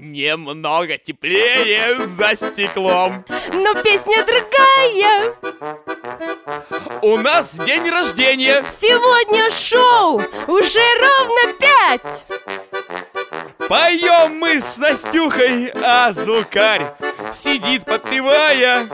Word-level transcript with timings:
Немного 0.00 0.98
теплее 0.98 2.06
за 2.06 2.36
стеклом. 2.36 3.24
Но 3.52 3.74
песня 3.82 4.24
другая. 4.24 5.34
У 7.02 7.16
нас 7.18 7.56
день 7.58 7.88
рождения. 7.88 8.64
Сегодня 8.80 9.50
шоу 9.50 10.22
уже 10.46 10.80
ровно 11.00 11.52
пять. 11.58 12.26
Поем 13.68 14.38
мы 14.38 14.60
с 14.60 14.78
Настюхой, 14.78 15.70
а 15.74 16.12
звукарь 16.12 16.94
сидит 17.32 17.84
подпевая. 17.84 18.88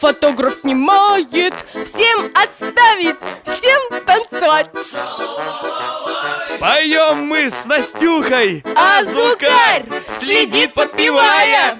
Фотограф 0.00 0.54
снимает, 0.56 1.54
всем 1.72 2.30
отставить, 2.34 3.18
всем 3.44 4.04
танцевать. 4.04 4.70
Поем 6.60 7.26
мы 7.26 7.50
с 7.50 7.64
Настюхой, 7.66 8.64
А 8.74 9.02
звукарь 9.02 9.84
следит, 10.08 10.74
подпевая. 10.74 11.78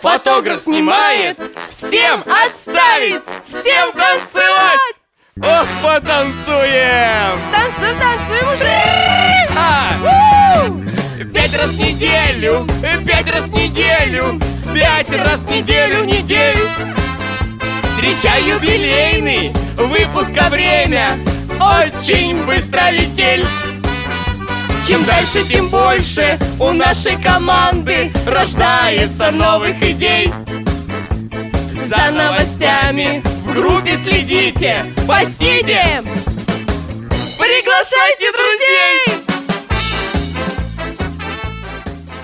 Фотограф 0.00 0.60
снимает, 0.60 1.38
всем 1.68 2.24
отставить, 2.44 3.24
всем 3.46 3.92
танцевать. 3.92 4.96
Ох, 5.42 5.66
потанцуем! 5.82 7.38
Танцуем, 7.50 7.98
танцуем 7.98 8.54
уже. 8.54 8.80
А! 9.56 10.89
Раз 11.60 11.72
в 11.72 11.78
неделю, 11.78 12.66
пять 13.06 13.30
раз 13.30 13.42
в 13.42 13.52
неделю, 13.52 14.40
пять 14.74 15.10
раз 15.10 15.40
в 15.40 15.50
неделю, 15.50 16.04
неделю. 16.06 16.66
Встречай 17.82 18.44
юбилейный 18.44 19.52
выпуска 19.76 20.48
время, 20.48 21.18
очень 21.60 22.42
быстро 22.46 22.88
летель. 22.90 23.46
Чем 24.88 25.04
дальше, 25.04 25.44
тем 25.44 25.68
больше 25.68 26.38
у 26.58 26.72
нашей 26.72 27.22
команды 27.22 28.10
рождается 28.26 29.30
новых 29.30 29.82
идей. 29.82 30.32
За 31.88 32.10
новостями 32.10 33.20
в 33.44 33.54
группе 33.54 33.98
следите, 34.02 34.82
постите, 35.06 36.02
приглашайте 37.38 38.32
друзей. 38.32 39.29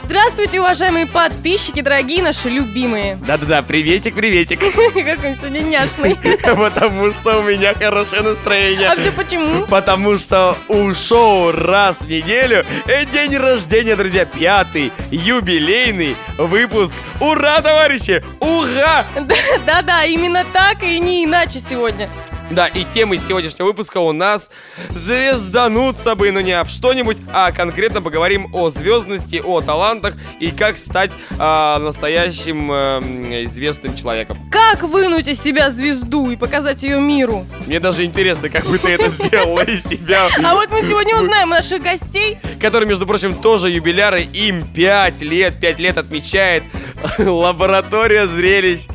Здравствуйте, 0.08 0.60
уважаемые 0.60 1.04
подписчики, 1.06 1.80
дорогие 1.80 2.22
наши 2.22 2.48
любимые. 2.48 3.18
Да-да-да, 3.26 3.62
приветик, 3.62 4.14
приветик. 4.14 4.60
Как 4.60 5.24
он 5.24 5.34
сегодня 5.34 5.60
няшный. 5.62 6.14
Потому 6.42 7.12
что 7.12 7.40
у 7.40 7.42
меня 7.42 7.74
хорошее 7.74 8.22
настроение. 8.22 8.88
А 8.88 8.96
все 8.96 9.10
почему? 9.10 9.66
Потому 9.66 10.16
что 10.16 10.56
у 10.68 10.94
шоу 10.94 11.50
раз 11.50 11.96
в 11.98 12.08
неделю 12.08 12.64
день 13.12 13.36
рождения, 13.36 13.96
друзья, 13.96 14.24
пятый 14.24 14.92
юбилейный 15.10 16.14
выпуск. 16.38 16.92
Ура, 17.20 17.60
товарищи! 17.60 18.22
Ура! 18.38 19.06
Да-да, 19.66 20.04
именно 20.04 20.44
так 20.52 20.84
и 20.84 21.00
не 21.00 21.24
иначе 21.24 21.58
сегодня. 21.58 22.08
Да, 22.50 22.68
и 22.68 22.84
темой 22.84 23.18
сегодняшнего 23.18 23.66
выпуска 23.66 23.98
у 23.98 24.12
нас 24.12 24.50
звездануться 24.90 26.14
бы, 26.14 26.30
но 26.30 26.40
не 26.40 26.52
об 26.52 26.68
что-нибудь, 26.68 27.16
а 27.32 27.50
конкретно 27.50 28.00
поговорим 28.00 28.48
о 28.54 28.70
звездности, 28.70 29.42
о 29.44 29.60
талантах 29.60 30.14
и 30.38 30.52
как 30.52 30.78
стать 30.78 31.10
а, 31.38 31.80
настоящим 31.80 32.70
э, 32.70 33.44
известным 33.46 33.96
человеком. 33.96 34.38
Как 34.50 34.84
вынуть 34.84 35.26
из 35.26 35.42
себя 35.42 35.70
звезду 35.72 36.30
и 36.30 36.36
показать 36.36 36.84
ее 36.84 37.00
миру? 37.00 37.44
Мне 37.66 37.80
даже 37.80 38.04
интересно, 38.04 38.48
как 38.48 38.64
бы 38.66 38.78
ты 38.78 38.90
это 38.90 39.08
сделала 39.08 39.62
из 39.62 39.82
себя. 39.82 40.28
А 40.42 40.54
вот 40.54 40.70
мы 40.70 40.82
сегодня 40.82 41.16
узнаем 41.16 41.48
наших 41.48 41.82
гостей. 41.82 42.38
который, 42.60 42.86
между 42.86 43.06
прочим, 43.06 43.34
тоже 43.34 43.70
юбиляры, 43.70 44.22
им 44.22 44.72
5 44.72 45.20
лет, 45.22 45.58
5 45.58 45.78
лет 45.80 45.98
отмечает 45.98 46.62
лаборатория 47.18 48.26
зрелищ. 48.26 48.86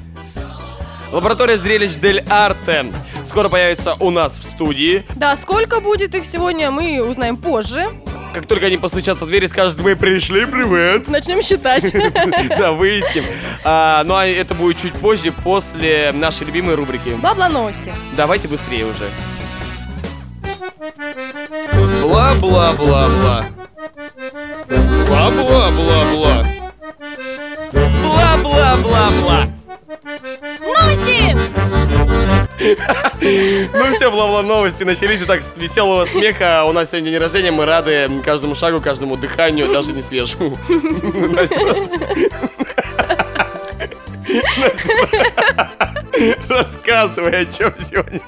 Лаборатория 1.12 1.58
зрелищ 1.58 1.96
Дель 1.96 2.24
Арте 2.30 2.86
скоро 3.32 3.48
появится 3.48 3.96
у 4.02 4.10
нас 4.10 4.34
в 4.34 4.44
студии. 4.44 5.06
Да, 5.16 5.38
сколько 5.38 5.80
будет 5.80 6.14
их 6.16 6.26
сегодня, 6.26 6.70
мы 6.70 7.02
узнаем 7.02 7.38
позже. 7.38 7.88
Как 8.34 8.46
только 8.46 8.66
они 8.66 8.78
постучатся 8.78 9.24
в 9.26 9.30
дверь 9.30 9.46
и 9.46 9.48
скажут, 9.48 9.80
мы 9.80 9.96
пришли, 9.96 10.46
привет. 10.46 11.08
Начнем 11.08 11.42
считать. 11.42 11.94
Да, 12.58 12.74
выясним. 12.74 13.24
А, 13.64 14.04
ну 14.04 14.16
а 14.16 14.26
это 14.26 14.54
будет 14.54 14.78
чуть 14.78 14.94
позже, 14.94 15.32
после 15.32 16.12
нашей 16.14 16.46
любимой 16.46 16.76
рубрики. 16.76 17.16
Бабла 17.22 17.48
новости. 17.48 17.94
Давайте 18.18 18.50
быстрее 18.50 18.86
уже. 18.86 19.10
Бла-бла-бла-бла. 22.02 23.46
Бла-бла-бла-бла. 25.08 26.48
Бла-бла-бла-бла. 27.72 29.61
Ну 32.62 33.96
все, 33.96 34.12
бла-бла, 34.12 34.42
новости 34.42 34.84
начались. 34.84 35.22
Итак, 35.22 35.42
с 35.42 35.52
веселого 35.56 36.06
смеха. 36.06 36.64
У 36.66 36.72
нас 36.72 36.92
сегодня 36.92 37.12
день 37.12 37.20
рождения. 37.20 37.52
Мы 37.52 37.66
рады 37.66 38.10
каждому 38.24 38.56
шагу, 38.56 38.82
каждому 38.82 39.18
дыханию, 39.18 39.72
даже 39.72 39.94
не 39.94 40.02
свежему. 40.02 40.58
Рассказывай, 46.50 47.42
о 47.42 47.46
чем 47.46 47.74
сегодня. 47.80 48.22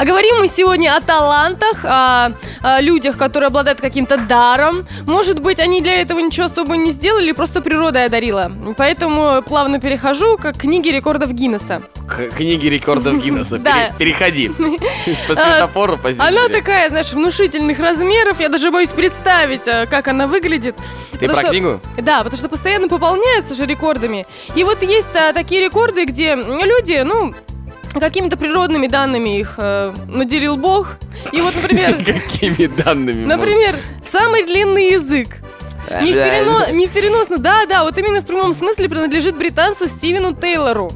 А 0.00 0.04
говорим 0.06 0.38
мы 0.38 0.48
сегодня 0.48 0.96
о 0.96 1.00
талантах, 1.02 1.84
о, 1.84 2.32
о 2.62 2.80
людях, 2.80 3.18
которые 3.18 3.48
обладают 3.48 3.82
каким-то 3.82 4.16
даром. 4.16 4.86
Может 5.06 5.40
быть, 5.42 5.60
они 5.60 5.82
для 5.82 6.00
этого 6.00 6.20
ничего 6.20 6.46
особо 6.46 6.74
не 6.78 6.90
сделали, 6.92 7.32
просто 7.32 7.60
природа 7.60 8.04
одарила. 8.06 8.50
Поэтому 8.78 9.42
плавно 9.42 9.78
перехожу 9.78 10.38
к 10.38 10.54
книге 10.54 10.92
рекордов 10.92 11.32
Гиннесса. 11.32 11.82
К 12.08 12.30
книге 12.34 12.70
рекордов 12.70 13.22
Гиннесса. 13.22 13.58
Да. 13.62 13.90
Пере- 13.98 14.14
Переходи. 14.14 14.48
По 15.28 15.34
А, 15.34 15.36
светофору, 15.36 15.98
Она 16.16 16.48
такая, 16.48 16.88
знаешь, 16.88 17.12
внушительных 17.12 17.78
размеров. 17.78 18.40
Я 18.40 18.48
даже 18.48 18.70
боюсь 18.70 18.88
представить, 18.88 19.66
э, 19.68 19.84
как 19.84 20.08
она 20.08 20.26
выглядит. 20.26 20.76
Ты 21.18 21.28
про 21.28 21.42
книгу? 21.42 21.78
Да, 21.98 22.18
потому 22.24 22.38
что 22.38 22.48
постоянно 22.48 22.88
пополняются 22.88 23.54
же 23.54 23.66
рекордами. 23.66 24.26
И 24.54 24.64
вот 24.64 24.82
есть 24.82 25.14
а, 25.14 25.34
такие 25.34 25.60
рекорды, 25.60 26.06
где 26.06 26.36
люди, 26.36 27.02
ну, 27.04 27.34
какими-то 27.98 28.36
природными 28.36 28.86
данными 28.86 29.38
их 29.38 29.54
э, 29.58 29.92
наделил 30.06 30.56
Бог. 30.56 30.96
И 31.32 31.40
вот, 31.40 31.54
например, 31.56 31.96
Какими 32.04 32.66
данными? 32.66 33.24
например, 33.24 33.80
самый 34.10 34.44
длинный 34.44 34.92
язык. 34.92 35.28
Не, 36.02 36.12
в 36.12 36.16
перено- 36.16 36.72
не 36.72 36.86
в 36.86 36.90
переносно, 36.92 37.38
да, 37.38 37.66
да, 37.66 37.82
вот 37.82 37.98
именно 37.98 38.20
в 38.20 38.26
прямом 38.26 38.54
смысле 38.54 38.88
принадлежит 38.88 39.36
британцу 39.36 39.88
Стивену 39.88 40.34
Тейлору. 40.34 40.92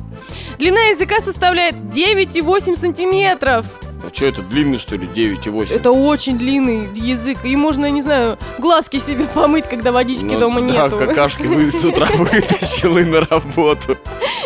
Длина 0.59 0.81
языка 0.83 1.21
составляет 1.21 1.75
9,8 1.75 2.77
сантиметров. 2.77 3.67
А 4.07 4.15
что 4.15 4.27
это, 4.27 4.43
длинный 4.43 4.79
что 4.79 4.95
ли, 4.97 5.07
9,8? 5.09 5.75
Это 5.75 5.91
очень 5.91 6.39
длинный 6.39 6.89
язык. 6.95 7.39
И 7.45 7.57
можно, 7.57 7.91
не 7.91 8.03
знаю, 8.03 8.39
глазки 8.59 8.99
себе 8.99 9.25
помыть, 9.25 9.65
когда 9.67 9.91
водички 9.91 10.27
Ну, 10.27 10.39
дома 10.39 10.61
да, 10.61 10.85
нету. 10.85 10.99
какашки 10.99 11.43
вы 11.43 11.71
с 11.73 11.85
утра 11.85 12.07
вытащил 12.15 12.97
и 12.99 13.05
на 13.05 13.21
работу. 13.23 13.97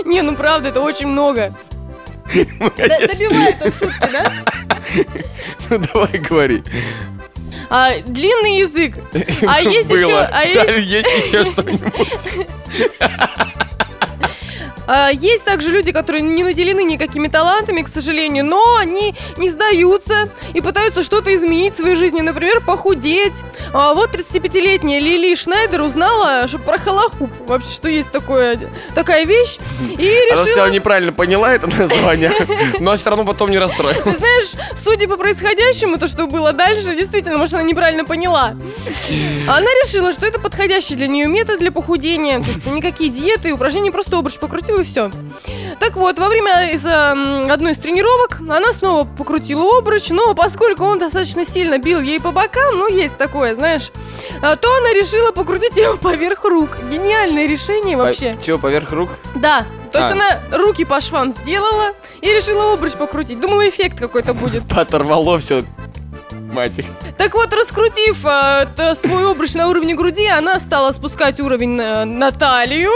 Не, 0.07 0.23
ну 0.23 0.35
правда, 0.37 0.69
это 0.69 0.81
очень 0.81 1.09
много. 1.09 1.53
Д- 2.35 3.07
Добивает 3.07 3.57
он 3.63 3.73
шутки, 3.73 4.09
да? 4.13 4.33
Ну 5.71 5.79
давай 5.79 6.19
говори. 6.19 6.63
А, 7.71 7.99
длинный 8.07 8.59
язык. 8.61 8.95
А 9.47 9.61
есть 9.61 9.91
еще, 9.91 10.19
а 10.19 10.45
есть, 10.45 10.87
есть 10.91 11.27
еще 11.27 11.45
что-нибудь. 11.51 12.47
а, 14.87 15.11
есть 15.11 15.45
также 15.45 15.71
люди, 15.71 15.93
которые 15.93 16.23
не 16.23 16.43
наделены 16.45 16.83
никакими 16.85 17.29
талантами, 17.29 17.83
к 17.83 17.89
сожалению, 17.89 18.45
но 18.47 18.77
они 18.77 19.15
не 19.37 19.51
сдаются 19.51 19.98
и 20.55 20.61
пытаются 20.61 21.03
что-то 21.03 21.35
изменить 21.35 21.75
в 21.75 21.79
своей 21.79 21.97
жизни, 21.97 22.21
например, 22.21 22.61
похудеть. 22.61 23.43
А, 23.73 23.95
вот 23.95 24.15
35-летняя 24.15 25.01
Лили 25.01 25.35
Шнайдер 25.35 25.83
узнала 25.83 26.47
что 26.49 26.59
про 26.59 26.79
холохуп, 26.79 27.31
вообще, 27.47 27.71
что 27.71 27.89
есть 27.89 28.11
такое, 28.11 28.59
такая 28.95 29.25
вещь, 29.25 29.59
и 29.99 30.09
Она 30.09 30.31
решила... 30.31 30.45
сначала 30.45 30.71
неправильно 30.71 31.13
поняла 31.13 31.53
это 31.53 31.67
название, 31.67 32.33
но 32.81 32.97
все 32.97 33.11
равно 33.11 33.25
потом 33.25 33.51
не 33.51 33.59
расстроилась. 33.59 34.03
Ты 34.03 34.19
знаешь, 34.19 34.53
судя 34.77 35.09
по 35.09 35.17
происходящему, 35.17 35.99
то, 35.99 36.07
что 36.09 36.27
было 36.27 36.53
дальше, 36.53 36.95
действительно, 36.95 37.39
может, 37.39 37.55
она 37.55 37.63
неправильно 37.63 38.05
поняла. 38.05 38.55
Она 39.47 39.71
решила, 39.85 40.13
что 40.13 40.27
это 40.27 40.39
подходящий 40.39 40.95
для 40.95 41.07
нее 41.07 41.27
метод 41.27 41.59
для 41.59 41.73
похудения. 41.73 42.39
То 42.41 42.51
есть 42.51 42.67
никакие 42.67 43.11
диеты 43.11 43.51
и 43.51 43.53
упражнения, 43.53 43.91
просто 43.91 44.19
обруч 44.19 44.39
покрутила 44.39 44.81
и 44.81 44.85
все. 44.85 45.11
Так 45.81 45.97
вот, 45.97 46.19
во 46.19 46.29
время 46.29 46.73
из, 46.73 46.85
эм, 46.85 47.51
одной 47.51 47.73
из 47.73 47.79
тренировок 47.79 48.39
она 48.41 48.73
снова 48.73 49.05
покрутила 49.05 49.79
обруч, 49.79 49.98
но 50.11 50.35
поскольку 50.35 50.85
он 50.85 50.99
достаточно 50.99 51.45
сильно 51.45 51.79
бил 51.79 52.01
ей 52.01 52.21
по 52.21 52.31
бокам, 52.33 52.77
ну, 52.79 52.89
есть 52.89 53.17
такое, 53.17 53.55
знаешь, 53.55 53.91
а, 54.43 54.57
то 54.57 54.69
она 54.77 54.93
решила 54.93 55.33
покрутить 55.33 55.77
его 55.77 55.97
поверх 56.01 56.45
рук. 56.45 56.71
Гениальное 56.91 57.47
решение 57.47 57.97
вообще. 57.97 58.39
Чего, 58.41 58.59
поверх 58.59 58.93
рук? 58.93 59.11
Да, 59.35 59.67
то 59.93 59.99
есть 59.99 60.11
А. 60.11 60.13
она 60.13 60.41
руки 60.53 60.85
по 60.85 61.01
швам 61.01 61.33
сделала 61.33 61.93
и 62.21 62.27
решила 62.33 62.73
обруч 62.75 62.93
покрутить. 62.93 63.41
Думала, 63.41 63.69
эффект 63.69 63.99
какой-то 63.99 64.35
будет. 64.35 64.63
Оторвало 64.77 65.39
все. 65.39 65.65
Матерь. 66.53 66.87
Так 67.19 67.35
вот, 67.35 67.53
раскрутив 67.53 68.25
э, 68.25 68.95
свой 68.95 69.31
обруч 69.31 69.53
на 69.55 69.69
уровне 69.69 69.95
груди, 69.95 70.27
она 70.27 70.59
стала 70.61 70.93
спускать 70.93 71.41
уровень 71.41 71.71
на, 71.71 72.05
на 72.07 72.31
талию. 72.31 72.91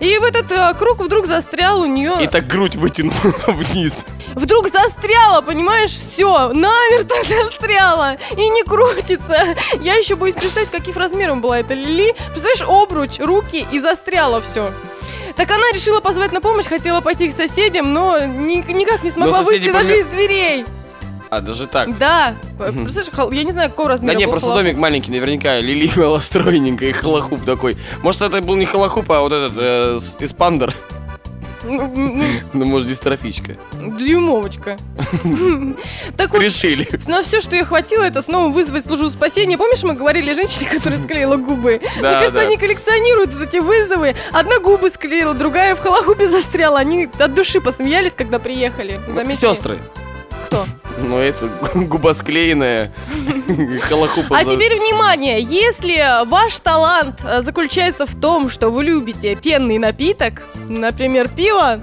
И 0.00 0.18
в 0.18 0.24
этот 0.24 0.50
э, 0.50 0.72
круг 0.78 1.00
вдруг 1.00 1.26
застрял 1.26 1.80
у 1.82 1.86
нее... 1.86 2.12
И 2.22 2.26
так 2.26 2.46
грудь 2.46 2.74
вытянула 2.76 3.14
вниз. 3.48 4.06
Вдруг 4.36 4.68
застряла, 4.70 5.40
понимаешь, 5.40 5.90
все, 5.90 6.50
намертво 6.52 7.16
застряла 7.28 8.16
и 8.36 8.48
не 8.50 8.62
крутится. 8.62 9.56
Я 9.80 9.94
еще 9.96 10.14
боюсь 10.14 10.34
представить, 10.36 10.70
каких 10.70 10.96
размеров 10.96 11.40
была 11.40 11.58
эта 11.58 11.72
Лили. 11.74 12.14
Представляешь, 12.32 12.62
обруч, 12.62 13.18
руки 13.18 13.66
и 13.72 13.80
застряло 13.80 14.40
все. 14.42 14.70
Так 15.36 15.50
она 15.50 15.70
решила 15.72 16.00
позвать 16.00 16.32
на 16.32 16.40
помощь, 16.40 16.66
хотела 16.66 17.00
пойти 17.00 17.28
к 17.30 17.34
соседям, 17.34 17.92
но 17.92 18.18
ни- 18.24 18.62
никак 18.72 19.02
не 19.02 19.10
смогла 19.10 19.42
соседи 19.42 19.68
выйти 19.68 19.72
даже 19.72 20.00
из 20.00 20.06
дверей. 20.06 20.64
А, 21.28 21.40
даже 21.40 21.66
так. 21.66 21.96
Да, 21.98 22.36
представляешь, 22.58 23.10
хол- 23.12 23.32
я 23.32 23.42
не 23.42 23.52
знаю, 23.52 23.70
какого 23.70 23.88
Да 23.88 23.94
размера 23.94 24.16
не, 24.16 24.26
был 24.26 24.32
просто 24.32 24.54
домик 24.54 24.76
маленький, 24.76 25.10
наверняка 25.10 25.58
Лили 25.60 25.90
была 25.96 26.20
стройненькая 26.20 26.90
и 26.90 26.92
холохуп 26.92 27.44
такой. 27.44 27.76
Может, 28.02 28.22
это 28.22 28.40
был 28.42 28.54
не 28.56 28.64
холохуп, 28.66 29.10
а 29.10 29.20
вот 29.20 29.32
этот 29.32 29.52
э, 29.58 29.98
с- 30.00 30.16
эспандер. 30.22 30.74
Ну, 31.66 32.64
может, 32.64 32.88
дистрофичка. 32.88 33.56
Дюймовочка. 33.72 34.76
Так 36.16 36.30
вот, 36.32 36.40
Решили. 36.42 36.88
но 37.06 37.22
все, 37.22 37.40
что 37.40 37.56
я 37.56 37.64
хватило, 37.64 38.04
это 38.04 38.22
снова 38.22 38.50
вызвать 38.50 38.84
службу 38.84 39.10
спасения. 39.10 39.58
Помнишь, 39.58 39.82
мы 39.82 39.94
говорили 39.94 40.30
о 40.30 40.34
женщине, 40.34 40.70
которая 40.70 41.02
склеила 41.02 41.36
губы? 41.36 41.80
Мне 41.96 42.02
кажется, 42.02 42.34
да. 42.34 42.40
они 42.42 42.56
коллекционируют 42.56 43.34
вот 43.34 43.48
эти 43.48 43.58
вызовы. 43.58 44.14
Одна 44.32 44.58
губы 44.58 44.90
склеила, 44.90 45.34
другая 45.34 45.74
в 45.74 45.80
халахупе 45.80 46.28
застряла. 46.30 46.78
Они 46.78 47.08
от 47.18 47.34
души 47.34 47.60
посмеялись, 47.60 48.12
когда 48.16 48.38
приехали. 48.38 49.00
Сестры. 49.34 49.78
Кто? 50.46 50.66
Ну, 50.98 51.18
это 51.18 51.48
губа 51.74 52.14
склеенная. 52.14 52.92
А 54.30 54.44
теперь 54.44 54.76
внимание! 54.76 55.40
Если 55.40 56.26
ваш 56.26 56.58
талант 56.58 57.20
э, 57.24 57.42
заключается 57.42 58.06
в 58.06 58.14
том, 58.14 58.50
что 58.50 58.70
вы 58.70 58.84
любите 58.84 59.36
пенный 59.36 59.78
напиток, 59.78 60.42
например, 60.68 61.28
пиво, 61.28 61.82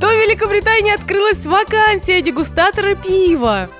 то 0.00 0.08
в 0.08 0.12
Великобритании 0.12 0.94
открылась 0.94 1.46
вакансия 1.46 2.20
дегустатора 2.22 2.94
пива. 2.94 3.70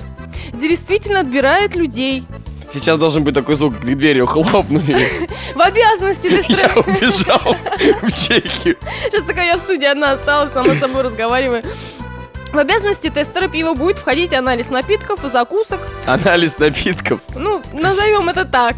Действительно 0.53 1.21
отбирают 1.21 1.75
людей. 1.75 2.25
Сейчас 2.73 2.99
должен 2.99 3.25
быть 3.25 3.35
такой 3.35 3.55
звук, 3.55 3.75
как 3.75 3.97
дверью 3.97 4.27
хлопнули. 4.27 5.09
В 5.55 5.61
обязанности 5.61 6.27
Я 6.27 6.75
убежал 6.77 7.57
в 8.03 8.13
Чехию. 8.13 8.77
Сейчас 9.11 9.25
такая 9.25 9.47
я 9.47 9.57
в 9.57 9.61
студии 9.61 9.87
одна 9.87 10.13
осталась, 10.13 10.53
сама 10.53 10.75
с 10.75 10.81
собой 10.81 11.03
разговариваю. 11.03 11.63
В 12.57 12.59
обязанности 12.59 13.11
тестера 13.11 13.49
пива 13.49 13.75
будет 13.75 13.99
входить 13.99 14.33
анализ 14.33 14.71
напитков 14.71 15.23
и 15.27 15.29
закусок. 15.29 15.79
Анализ 16.07 16.57
напитков. 16.57 17.21
Ну, 17.35 17.61
назовем 17.75 18.31
это 18.31 18.47
так. 18.47 18.77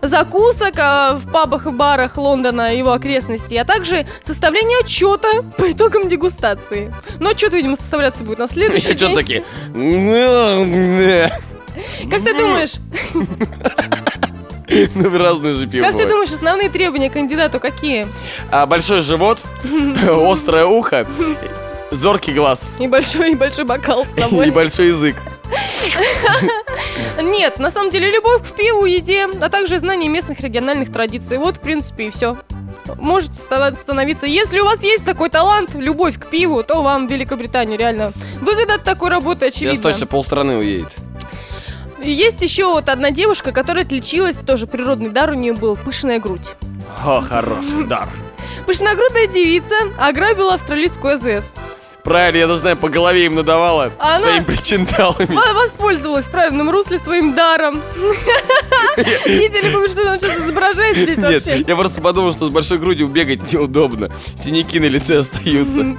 Закусок 0.00 0.72
а, 0.78 1.18
в 1.18 1.30
пабах 1.30 1.66
и 1.66 1.70
барах 1.70 2.16
Лондона 2.16 2.72
и 2.72 2.78
его 2.78 2.92
окрестностей, 2.92 3.60
а 3.60 3.66
также 3.66 4.06
составление 4.22 4.78
отчета 4.78 5.42
по 5.58 5.70
итогам 5.70 6.08
дегустации. 6.08 6.90
Но 7.20 7.28
отчет, 7.28 7.52
видимо, 7.52 7.76
составляться 7.76 8.22
будет 8.22 8.38
на 8.38 8.48
следующий 8.48 8.94
Еще 8.94 9.08
день. 9.08 9.14
такие. 9.14 9.44
Как 12.10 12.24
ты 12.24 12.32
думаешь, 12.32 12.76
Ну, 14.94 15.18
разные 15.18 15.52
же 15.52 15.66
пиво 15.66 15.84
как 15.84 15.98
ты 15.98 16.06
думаешь, 16.06 16.30
основные 16.32 16.70
требования 16.70 17.10
к 17.10 17.12
кандидату 17.12 17.60
какие? 17.60 18.06
А, 18.50 18.64
Большой 18.64 19.02
живот, 19.02 19.38
острое 20.08 20.64
ухо, 20.64 21.06
зоркий 21.98 22.32
глаз 22.32 22.60
И 22.78 22.86
большой, 22.88 23.32
и 23.32 23.34
большой 23.34 23.64
бокал 23.64 24.04
с 24.04 24.08
и 24.16 24.20
собой. 24.20 24.50
большой 24.50 24.88
язык. 24.88 25.16
Нет, 27.22 27.58
на 27.58 27.70
самом 27.70 27.90
деле 27.90 28.10
любовь 28.10 28.42
к 28.48 28.54
пиву, 28.54 28.84
еде, 28.84 29.26
а 29.40 29.48
также 29.48 29.78
знание 29.78 30.08
местных 30.10 30.40
региональных 30.40 30.92
традиций. 30.92 31.38
Вот, 31.38 31.56
в 31.56 31.60
принципе, 31.60 32.06
и 32.08 32.10
все. 32.10 32.36
Можете 32.96 33.34
ста- 33.34 33.74
становиться. 33.74 34.26
Если 34.26 34.60
у 34.60 34.64
вас 34.64 34.82
есть 34.82 35.04
такой 35.04 35.28
талант, 35.30 35.74
любовь 35.74 36.18
к 36.18 36.26
пиву, 36.26 36.62
то 36.62 36.82
вам 36.82 37.06
в 37.08 37.10
Великобританию 37.10 37.78
реально 37.78 38.12
выгода 38.40 38.74
от 38.74 38.84
такой 38.84 39.10
работы 39.10 39.46
очевидно. 39.46 39.74
Сейчас 39.76 39.82
точно 39.94 40.06
полстраны 40.06 40.56
уедет. 40.56 40.92
И 42.02 42.10
Есть 42.10 42.40
еще 42.42 42.66
вот 42.66 42.88
одна 42.88 43.10
девушка, 43.10 43.52
которая 43.52 43.84
отличилась, 43.84 44.36
тоже 44.36 44.66
природный 44.66 45.10
дар 45.10 45.30
у 45.30 45.34
нее 45.34 45.52
был, 45.52 45.76
пышная 45.76 46.18
грудь. 46.20 46.54
О, 47.04 47.20
хороший 47.20 47.84
дар. 47.84 48.08
Пышногрудая 48.66 49.26
девица 49.26 49.74
ограбила 49.98 50.54
австралийскую 50.54 51.14
АЗС. 51.14 51.56
Правильно, 52.08 52.38
я 52.38 52.46
должна 52.46 52.74
по 52.74 52.88
голове 52.88 53.26
им 53.26 53.34
надавала 53.34 53.92
А 53.98 54.16
она- 54.16 54.20
своими 54.20 54.44
причиндалами. 54.44 55.26
Во- 55.34 55.52
Воспользовалась 55.62 56.24
в 56.26 56.30
правильном 56.30 56.70
русле 56.70 56.98
своим 56.98 57.34
даром. 57.34 57.82
Видели 59.26 59.68
бы, 59.74 59.86
что 59.88 60.10
он 60.10 60.18
сейчас 60.18 60.38
изображает 60.38 60.96
здесь 60.96 61.18
Нет, 61.18 61.32
вообще? 61.46 61.64
я 61.66 61.76
просто 61.76 62.00
подумал, 62.00 62.32
что 62.32 62.46
с 62.46 62.50
большой 62.50 62.78
грудью 62.78 63.08
бегать 63.08 63.52
неудобно. 63.52 64.10
Синяки 64.42 64.80
на 64.80 64.86
лице 64.86 65.18
остаются. 65.18 65.98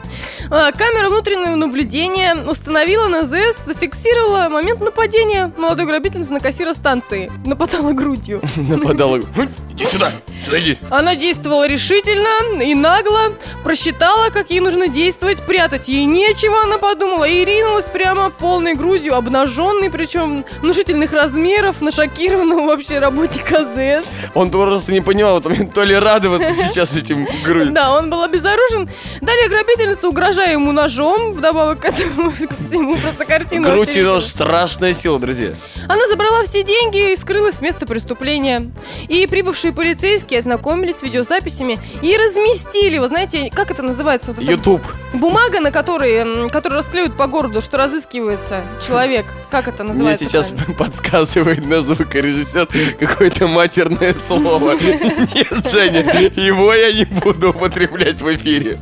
А, 0.51 0.71
Камера 0.71 1.09
внутреннего 1.09 1.55
наблюдения 1.55 2.35
установила 2.35 3.07
на 3.07 3.23
ЗС, 3.23 3.65
зафиксировала 3.67 4.49
момент 4.49 4.81
нападения 4.81 5.51
молодой 5.57 5.85
грабительницы 5.85 6.33
на 6.33 6.39
кассира 6.39 6.73
станции. 6.73 7.31
Нападала 7.45 7.91
грудью. 7.91 8.41
Нападала. 8.55 9.19
«Хм, 9.35 9.47
Иди 9.79 9.85
сюда, 9.85 10.11
сюда 10.43 10.59
иди. 10.59 10.77
Она 10.89 11.15
действовала 11.15 11.65
решительно 11.65 12.61
и 12.61 12.75
нагло, 12.75 13.33
просчитала, 13.63 14.29
как 14.29 14.49
ей 14.49 14.59
нужно 14.59 14.89
действовать, 14.89 15.41
прятать 15.43 15.87
ей 15.87 16.03
нечего, 16.03 16.63
она 16.63 16.77
подумала, 16.77 17.23
и 17.23 17.45
ринулась 17.45 17.85
прямо 17.85 18.29
полной 18.29 18.73
грудью, 18.73 19.15
обнаженной, 19.15 19.89
причем 19.89 20.43
внушительных 20.61 21.13
размеров, 21.13 21.79
на 21.79 21.91
шокированного 21.91 22.65
вообще 22.65 22.99
работника 22.99 23.59
АЗС. 23.59 24.05
Он 24.33 24.51
просто 24.51 24.91
не 24.91 24.99
понимал, 24.99 25.39
то 25.39 25.83
ли 25.83 25.95
радоваться 25.95 26.53
сейчас 26.67 26.97
этим 26.97 27.25
грудью. 27.45 27.71
Да, 27.71 27.93
он 27.93 28.09
был 28.09 28.21
обезоружен. 28.23 28.89
Далее 29.21 29.47
грабительница, 29.47 30.09
угрожая 30.39 30.53
ему 30.53 30.71
ножом, 30.71 31.31
вдобавок 31.31 31.81
к 31.81 31.85
этому 31.85 32.31
ко 32.49 32.55
всему, 32.55 32.95
просто 32.97 33.25
картина 33.25 33.69
Грудь 33.69 33.89
очень 33.89 33.99
и 33.99 34.03
нож 34.03 34.25
страшная 34.25 34.93
сила, 34.93 35.19
друзья. 35.19 35.51
Она 35.87 36.07
забрала 36.07 36.43
все 36.43 36.63
деньги 36.63 37.11
и 37.11 37.15
скрылась 37.15 37.55
с 37.55 37.61
места 37.61 37.85
преступления. 37.85 38.71
И 39.07 39.27
прибывшие 39.27 39.73
полицейские 39.73 40.39
ознакомились 40.39 40.97
с 40.97 41.03
видеозаписями 41.03 41.79
и 42.01 42.15
разместили, 42.15 42.99
вы 42.99 43.07
знаете, 43.07 43.51
как 43.53 43.71
это 43.71 43.83
называется? 43.83 44.33
Вот 44.33 44.43
Ютуб. 44.43 44.81
бумага, 45.13 45.59
на 45.59 45.71
которой, 45.71 46.49
которую 46.49 46.79
расклеивают 46.79 47.17
по 47.17 47.27
городу, 47.27 47.61
что 47.61 47.77
разыскивается 47.77 48.63
человек. 48.85 49.25
Как 49.49 49.67
это 49.67 49.83
Мне 49.83 49.93
называется? 49.93 50.25
сейчас 50.25 50.49
правильно? 50.49 50.73
подсказывает 50.77 51.65
наш 51.65 51.83
звукорежиссер 51.83 52.67
какое-то 52.99 53.47
матерное 53.47 54.15
слово. 54.27 54.73
Нет, 55.33 55.69
Женя, 55.71 56.01
его 56.35 56.73
я 56.73 56.93
не 56.93 57.05
буду 57.05 57.49
употреблять 57.49 58.21
в 58.21 58.33
эфире. 58.35 58.77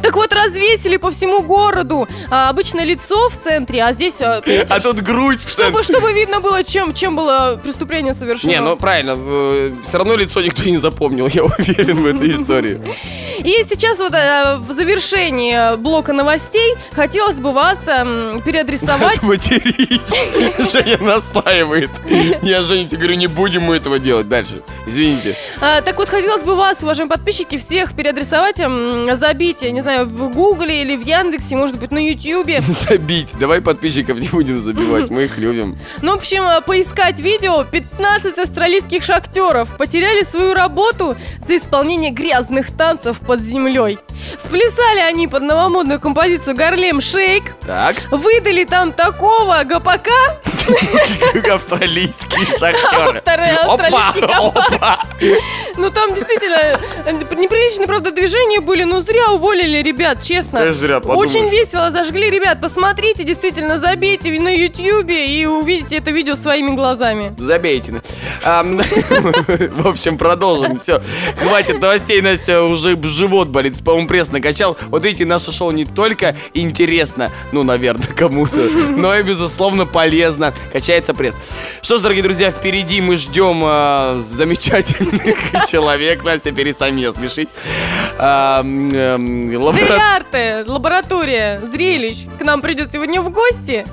Так 0.00 0.14
вот, 0.14 0.32
развесили 0.32 0.85
по 0.96 1.10
всему 1.10 1.42
городу. 1.42 2.06
А, 2.30 2.48
обычно 2.50 2.84
лицо 2.84 3.28
в 3.28 3.36
центре, 3.36 3.82
а 3.82 3.92
здесь... 3.92 4.20
а, 4.20 4.40
А 4.68 4.80
тут 4.80 5.00
грудь 5.00 5.40
в 5.40 5.50
чтобы, 5.50 5.82
центре. 5.82 5.82
чтобы 5.82 6.12
видно 6.12 6.38
было, 6.40 6.62
чем, 6.62 6.94
чем 6.94 7.16
было 7.16 7.58
преступление 7.60 8.14
совершено. 8.14 8.50
Не, 8.50 8.60
ну 8.60 8.76
правильно, 8.76 9.16
все 9.88 9.98
равно 9.98 10.14
лицо 10.14 10.40
никто 10.40 10.62
не 10.68 10.76
запомнил, 10.78 11.26
я 11.32 11.42
уверен 11.44 11.96
в 12.02 12.06
этой 12.06 12.30
истории. 12.36 12.80
И 13.38 13.64
сейчас 13.68 13.98
вот 13.98 14.12
э, 14.14 14.56
в 14.58 14.72
завершении 14.72 15.76
блока 15.76 16.12
новостей 16.12 16.74
хотелось 16.92 17.40
бы 17.40 17.52
вас 17.52 17.86
эм, 17.88 18.40
переадресовать 18.42 19.22
Материть. 19.26 20.00
Женя 20.72 20.98
настаивает. 20.98 21.90
Я, 22.42 22.62
Женя, 22.62 22.86
тебе 22.88 22.98
говорю, 22.98 23.16
не 23.16 23.26
будем 23.26 23.62
мы 23.62 23.76
этого 23.76 23.98
делать 23.98 24.28
дальше. 24.28 24.62
Извините. 24.86 25.36
А, 25.60 25.80
так 25.82 25.96
вот, 25.98 26.08
хотелось 26.08 26.44
бы 26.44 26.54
вас, 26.54 26.82
уважаемые 26.82 27.16
подписчики, 27.16 27.58
всех 27.58 27.94
переадресовать, 27.94 28.60
м, 28.60 29.14
забить, 29.16 29.62
я 29.62 29.70
не 29.70 29.80
знаю, 29.80 30.06
в 30.06 30.30
Гугле 30.32 30.75
или 30.82 30.96
в 30.96 31.02
Яндексе, 31.06 31.56
может 31.56 31.78
быть, 31.78 31.90
на 31.90 31.98
Ютьюбе. 31.98 32.62
Забить. 32.88 33.28
Давай 33.38 33.60
подписчиков 33.60 34.18
не 34.18 34.28
будем 34.28 34.58
забивать, 34.58 35.10
мы 35.10 35.24
их 35.24 35.38
любим. 35.38 35.78
Ну, 36.02 36.12
в 36.12 36.16
общем, 36.16 36.44
э, 36.44 36.60
поискать 36.60 37.20
видео 37.20 37.64
15 37.64 38.38
австралийских 38.38 39.02
шахтеров 39.04 39.76
потеряли 39.76 40.22
свою 40.22 40.54
работу 40.54 41.16
за 41.46 41.56
исполнение 41.56 42.10
грязных 42.10 42.76
танцев 42.76 43.20
под 43.20 43.40
землей. 43.40 43.98
Сплясали 44.38 45.00
они 45.00 45.28
под 45.28 45.42
новомодную 45.42 46.00
композицию 46.00 46.56
«Гарлем 46.56 47.00
Шейк», 47.00 47.44
Так, 47.66 47.96
выдали 48.10 48.64
там 48.64 48.92
такого 48.92 49.62
гопака, 49.64 50.10
австралийские 51.52 52.46
шахтеры. 52.58 53.22
гопаки. 53.64 54.20
опа. 54.20 55.02
Ну, 55.76 55.90
там 55.90 56.14
действительно 56.14 56.78
э, 57.04 57.12
неприличные, 57.36 57.86
правда, 57.86 58.10
движения 58.10 58.60
были, 58.60 58.84
но 58.84 59.00
зря 59.00 59.30
уволили 59.30 59.82
ребят, 59.82 60.22
честно. 60.22 60.65
Конечно, 60.66 60.86
зря, 60.86 61.00
подумаешь. 61.00 61.30
Очень 61.30 61.48
весело 61.48 61.90
зажгли, 61.90 62.28
ребят. 62.30 62.60
Посмотрите, 62.60 63.24
действительно, 63.24 63.78
забейте 63.78 64.30
на 64.40 64.54
Ютьюбе 64.54 65.26
и 65.26 65.46
увидите 65.46 65.96
это 65.96 66.10
видео 66.10 66.34
своими 66.34 66.74
глазами. 66.74 67.34
Забейте. 67.38 68.02
В 68.44 69.86
общем, 69.86 70.18
продолжим. 70.18 70.80
Все. 70.80 71.00
Хватит 71.38 71.80
новостей, 71.80 72.20
Настя, 72.20 72.62
уже 72.62 73.00
живот 73.04 73.48
болит. 73.48 73.82
По-моему, 73.84 74.08
пресс 74.08 74.28
накачал. 74.28 74.76
Вот 74.88 75.04
видите, 75.04 75.24
наше 75.24 75.52
шоу 75.52 75.70
не 75.70 75.84
только 75.84 76.36
интересно, 76.54 77.30
ну, 77.52 77.62
наверное, 77.62 78.08
кому-то, 78.16 78.60
но 78.60 79.14
и, 79.14 79.22
безусловно, 79.22 79.86
полезно. 79.86 80.52
Качается 80.72 81.14
пресс. 81.14 81.36
Что 81.82 81.98
ж, 81.98 82.02
дорогие 82.02 82.24
друзья, 82.24 82.50
впереди 82.50 83.00
мы 83.00 83.16
ждем 83.16 83.62
э, 83.64 84.22
замечательных 84.22 85.36
человек. 85.70 86.24
Настя, 86.24 86.52
перестань 86.52 86.94
меня 86.94 87.12
смешить. 87.12 87.48
А, 88.18 88.62
лаборатория, 90.66 91.60
зрелищ. 91.60 92.26
К 92.38 92.44
нам 92.44 92.62
придет 92.62 92.92
сегодня 92.92 93.20
в 93.20 93.30
гости. 93.30 93.86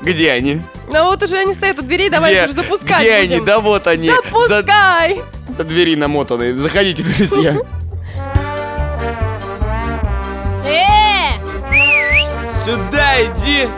Где 0.00 0.32
они? 0.32 0.60
Ну 0.92 1.04
вот 1.04 1.22
уже 1.22 1.38
они 1.38 1.54
стоят 1.54 1.78
у 1.78 1.82
дверей, 1.82 2.10
давай 2.10 2.32
Где? 2.32 2.40
их 2.40 2.44
уже 2.46 2.54
запускать 2.54 3.00
Где 3.02 3.20
будем. 3.20 3.32
они? 3.36 3.46
Да 3.46 3.60
вот 3.60 3.86
они. 3.86 4.08
За, 4.10 4.16
Запускай! 4.16 5.20
за 5.56 5.64
двери 5.64 5.94
намотаны. 5.96 6.54
Заходите, 6.54 7.02
друзья. 7.02 7.56
Э! 10.66 11.38
Сюда 12.64 13.22
иди! 13.22 13.68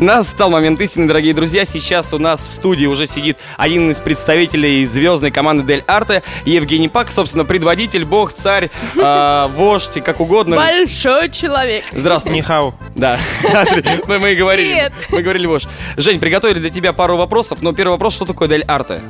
Настал 0.00 0.48
момент 0.48 0.80
истины, 0.80 1.06
дорогие 1.06 1.34
друзья. 1.34 1.66
Сейчас 1.66 2.14
у 2.14 2.18
нас 2.18 2.40
в 2.40 2.52
студии 2.54 2.86
уже 2.86 3.06
сидит 3.06 3.36
один 3.58 3.90
из 3.90 4.00
представителей 4.00 4.86
звездной 4.86 5.30
команды 5.30 5.62
Дель 5.62 5.84
Арте, 5.86 6.22
Евгений 6.46 6.88
Пак, 6.88 7.12
собственно, 7.12 7.44
предводитель, 7.44 8.06
бог, 8.06 8.32
царь, 8.32 8.70
э, 8.96 9.46
вождь, 9.54 10.02
как 10.02 10.20
угодно. 10.20 10.56
Большой 10.56 11.28
человек. 11.28 11.84
Здравствуй. 11.92 12.34
Нихау. 12.34 12.74
Да, 12.96 13.18
мы, 14.08 14.18
мы 14.18 14.32
и 14.32 14.36
говорили. 14.36 14.72
Привет. 14.72 14.92
Мы 15.10 15.20
говорили 15.20 15.44
вождь. 15.44 15.68
Жень, 15.98 16.18
приготовили 16.18 16.60
для 16.60 16.70
тебя 16.70 16.94
пару 16.94 17.18
вопросов, 17.18 17.60
но 17.60 17.74
первый 17.74 17.92
вопрос, 17.92 18.14
что 18.14 18.24
такое 18.24 18.48
Дель 18.48 18.62
Арте? 18.62 19.02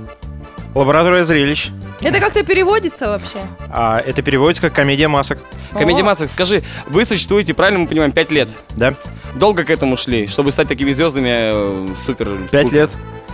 Лаборатория 0.74 1.24
зрелищ. 1.24 1.70
Это 2.00 2.20
как-то 2.20 2.42
переводится 2.44 3.08
вообще? 3.08 3.40
А 3.70 4.00
это 4.00 4.22
переводится 4.22 4.62
как 4.62 4.72
комедия 4.72 5.08
масок. 5.08 5.38
Комедия 5.72 6.02
О. 6.02 6.04
масок, 6.04 6.30
скажи, 6.30 6.62
вы 6.86 7.04
существуете, 7.04 7.54
правильно 7.54 7.80
мы 7.80 7.86
понимаем, 7.88 8.12
5 8.12 8.30
лет? 8.30 8.48
Да? 8.76 8.94
Долго 9.34 9.64
к 9.64 9.70
этому 9.70 9.96
шли, 9.96 10.26
чтобы 10.26 10.50
стать 10.50 10.68
такими 10.68 10.92
звездами 10.92 11.28
э, 11.30 11.86
супер... 12.06 12.36
Пять 12.50 12.72
лет. 12.72 12.90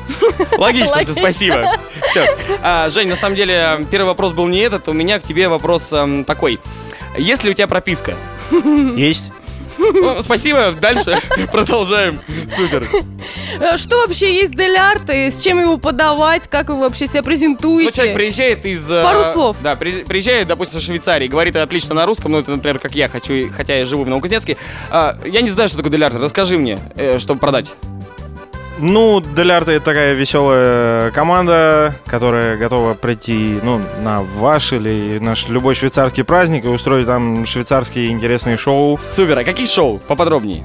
Логично, 0.58 0.96
Логично. 0.96 1.14
спасибо. 1.14 1.72
Все. 2.06 2.26
А, 2.62 2.88
Жень, 2.90 3.08
на 3.08 3.16
самом 3.16 3.36
деле, 3.36 3.86
первый 3.90 4.06
вопрос 4.06 4.32
был 4.32 4.46
не 4.46 4.60
этот, 4.60 4.88
у 4.88 4.92
меня 4.92 5.18
к 5.18 5.22
тебе 5.22 5.48
вопрос 5.48 5.92
эм, 5.92 6.24
такой. 6.24 6.60
Есть 7.18 7.44
ли 7.44 7.50
у 7.50 7.54
тебя 7.54 7.66
прописка? 7.66 8.14
Есть. 8.96 9.30
Ну, 9.78 10.22
спасибо, 10.22 10.72
дальше 10.72 11.18
продолжаем. 11.52 12.20
Супер. 12.54 12.88
Э, 13.60 13.76
Что 13.76 13.98
вообще 14.06 14.34
есть 14.34 14.54
Дель 14.54 14.76
Арте? 14.76 15.30
С 15.30 15.40
чем 15.42 15.58
его 15.60 15.76
подавать? 15.78 16.48
Как 16.48 16.68
вы 16.68 16.78
вообще 16.80 17.06
себя 17.06 17.22
презентуете? 17.22 17.84
Ну, 17.86 17.90
человек 17.92 18.14
приезжает 18.14 18.64
из... 18.66 18.90
э, 18.90 19.02
Пару 19.02 19.24
слов. 19.32 19.56
Да, 19.62 19.76
при- 19.76 20.04
приезжает, 20.04 20.48
допустим, 20.48 20.78
из 20.78 20.84
Швейцарии, 20.84 21.26
говорит 21.28 21.56
отлично 21.56 21.94
на 21.94 22.06
русском, 22.06 22.32
ну, 22.32 22.38
это, 22.38 22.50
например, 22.50 22.78
как 22.78 22.94
я 22.94 23.08
хочу, 23.08 23.50
хотя 23.56 23.76
я 23.76 23.84
живу 23.84 24.04
в 24.04 24.08
Новокузнецке. 24.08 24.56
А, 24.90 25.18
я 25.24 25.40
не 25.42 25.48
знаю, 25.50 25.68
что 25.68 25.78
такое 25.78 25.92
делярд. 25.92 26.14
Расскажи 26.16 26.58
мне, 26.58 26.78
э, 26.96 27.18
чтобы 27.18 27.40
продать. 27.40 27.72
Ну, 28.78 29.20
Делярта 29.20 29.72
это 29.72 29.84
такая 29.86 30.12
веселая 30.12 31.10
команда, 31.10 31.94
которая 32.04 32.56
готова 32.58 32.94
прийти 32.94 33.58
ну, 33.62 33.80
на 34.02 34.20
ваш 34.20 34.72
или 34.72 35.18
наш 35.18 35.48
любой 35.48 35.74
швейцарский 35.74 36.24
праздник 36.24 36.64
и 36.66 36.68
устроить 36.68 37.06
там 37.06 37.46
швейцарские 37.46 38.08
интересные 38.08 38.58
шоу. 38.58 38.98
Супер. 38.98 39.38
А 39.38 39.44
какие 39.44 39.66
шоу? 39.66 39.98
Поподробнее. 39.98 40.62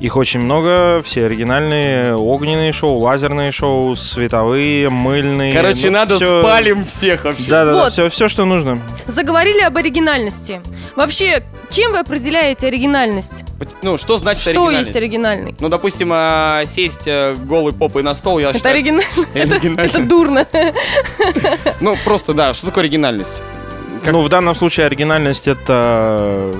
Их 0.00 0.16
очень 0.16 0.38
много, 0.40 1.02
все 1.04 1.24
оригинальные, 1.26 2.14
огненные 2.14 2.70
шоу, 2.72 2.98
лазерные 3.00 3.50
шоу, 3.50 3.96
световые, 3.96 4.90
мыльные. 4.90 5.52
Короче, 5.52 5.86
ну, 5.86 5.94
надо 5.94 6.16
всё- 6.16 6.40
спалим 6.40 6.84
всех 6.86 7.24
вообще. 7.24 7.50
Да-да-да, 7.50 7.82
Вот. 7.82 7.92
все, 7.92 8.08
все, 8.08 8.28
что 8.28 8.44
нужно. 8.44 8.80
Заговорили 9.08 9.60
об 9.62 9.76
оригинальности. 9.76 10.60
Вообще, 10.94 11.42
чем 11.68 11.90
вы 11.92 11.98
определяете 11.98 12.68
оригинальность? 12.68 13.42
Ну, 13.82 13.98
что 13.98 14.18
значит 14.18 14.42
Что 14.42 14.50
оригинальность? 14.50 14.86
есть 14.88 14.96
оригинальный? 14.96 15.56
Ну, 15.58 15.68
допустим, 15.68 16.10
а, 16.12 16.62
сесть 16.64 17.06
э, 17.06 17.34
голой 17.36 17.72
попой 17.72 18.04
на 18.04 18.14
стол, 18.14 18.38
я 18.38 18.50
Это 18.50 18.58
считаю... 18.58 18.76
оригинально. 18.76 19.04
оригинально. 19.34 19.80
Это 19.90 19.98
дурно. 20.02 20.46
Ну, 21.80 21.96
просто, 22.04 22.34
да, 22.34 22.54
что 22.54 22.66
такое 22.66 22.84
оригинальность? 22.84 23.42
Ну, 24.06 24.22
в 24.22 24.28
данном 24.28 24.54
случае 24.54 24.86
оригинальность 24.86 25.48
это... 25.48 26.52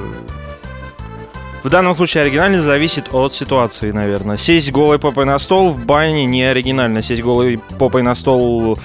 В 1.68 1.70
данном 1.70 1.94
случае 1.94 2.22
оригинальность 2.22 2.64
зависит 2.64 3.12
от 3.12 3.34
ситуации, 3.34 3.90
наверное. 3.90 4.38
Сесть 4.38 4.72
голой 4.72 4.98
попой 4.98 5.26
на 5.26 5.38
стол 5.38 5.68
в 5.68 5.78
бане 5.78 6.24
не 6.24 6.42
оригинально. 6.42 7.02
Сесть 7.02 7.20
голой 7.20 7.60
попой 7.78 8.00
на 8.00 8.14
стол 8.14 8.78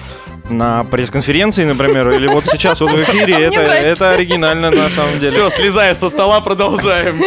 на 0.50 0.84
пресс-конференции, 0.84 1.64
например, 1.64 2.10
или 2.10 2.26
вот 2.26 2.44
сейчас 2.44 2.82
вот 2.82 2.90
в 2.90 3.02
эфире, 3.04 3.40
это, 3.40 3.60
это 3.62 4.10
оригинально 4.10 4.70
на 4.70 4.90
самом 4.90 5.18
деле. 5.18 5.30
Все, 5.30 5.48
слезая 5.48 5.94
со 5.94 6.10
стола, 6.10 6.42
продолжаем. 6.42 7.22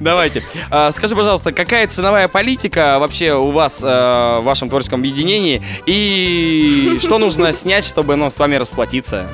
Давайте. 0.00 0.42
А, 0.72 0.90
Скажи, 0.90 1.14
пожалуйста, 1.14 1.52
какая 1.52 1.86
ценовая 1.86 2.26
политика 2.26 2.98
вообще 2.98 3.32
у 3.32 3.52
вас 3.52 3.78
э, 3.84 3.86
в 3.86 4.42
вашем 4.42 4.68
творческом 4.68 4.98
объединении? 4.98 5.62
И 5.86 6.98
что 7.00 7.18
нужно 7.18 7.52
снять, 7.52 7.84
чтобы 7.84 8.16
ну, 8.16 8.28
с 8.28 8.40
вами 8.40 8.56
расплатиться? 8.56 9.28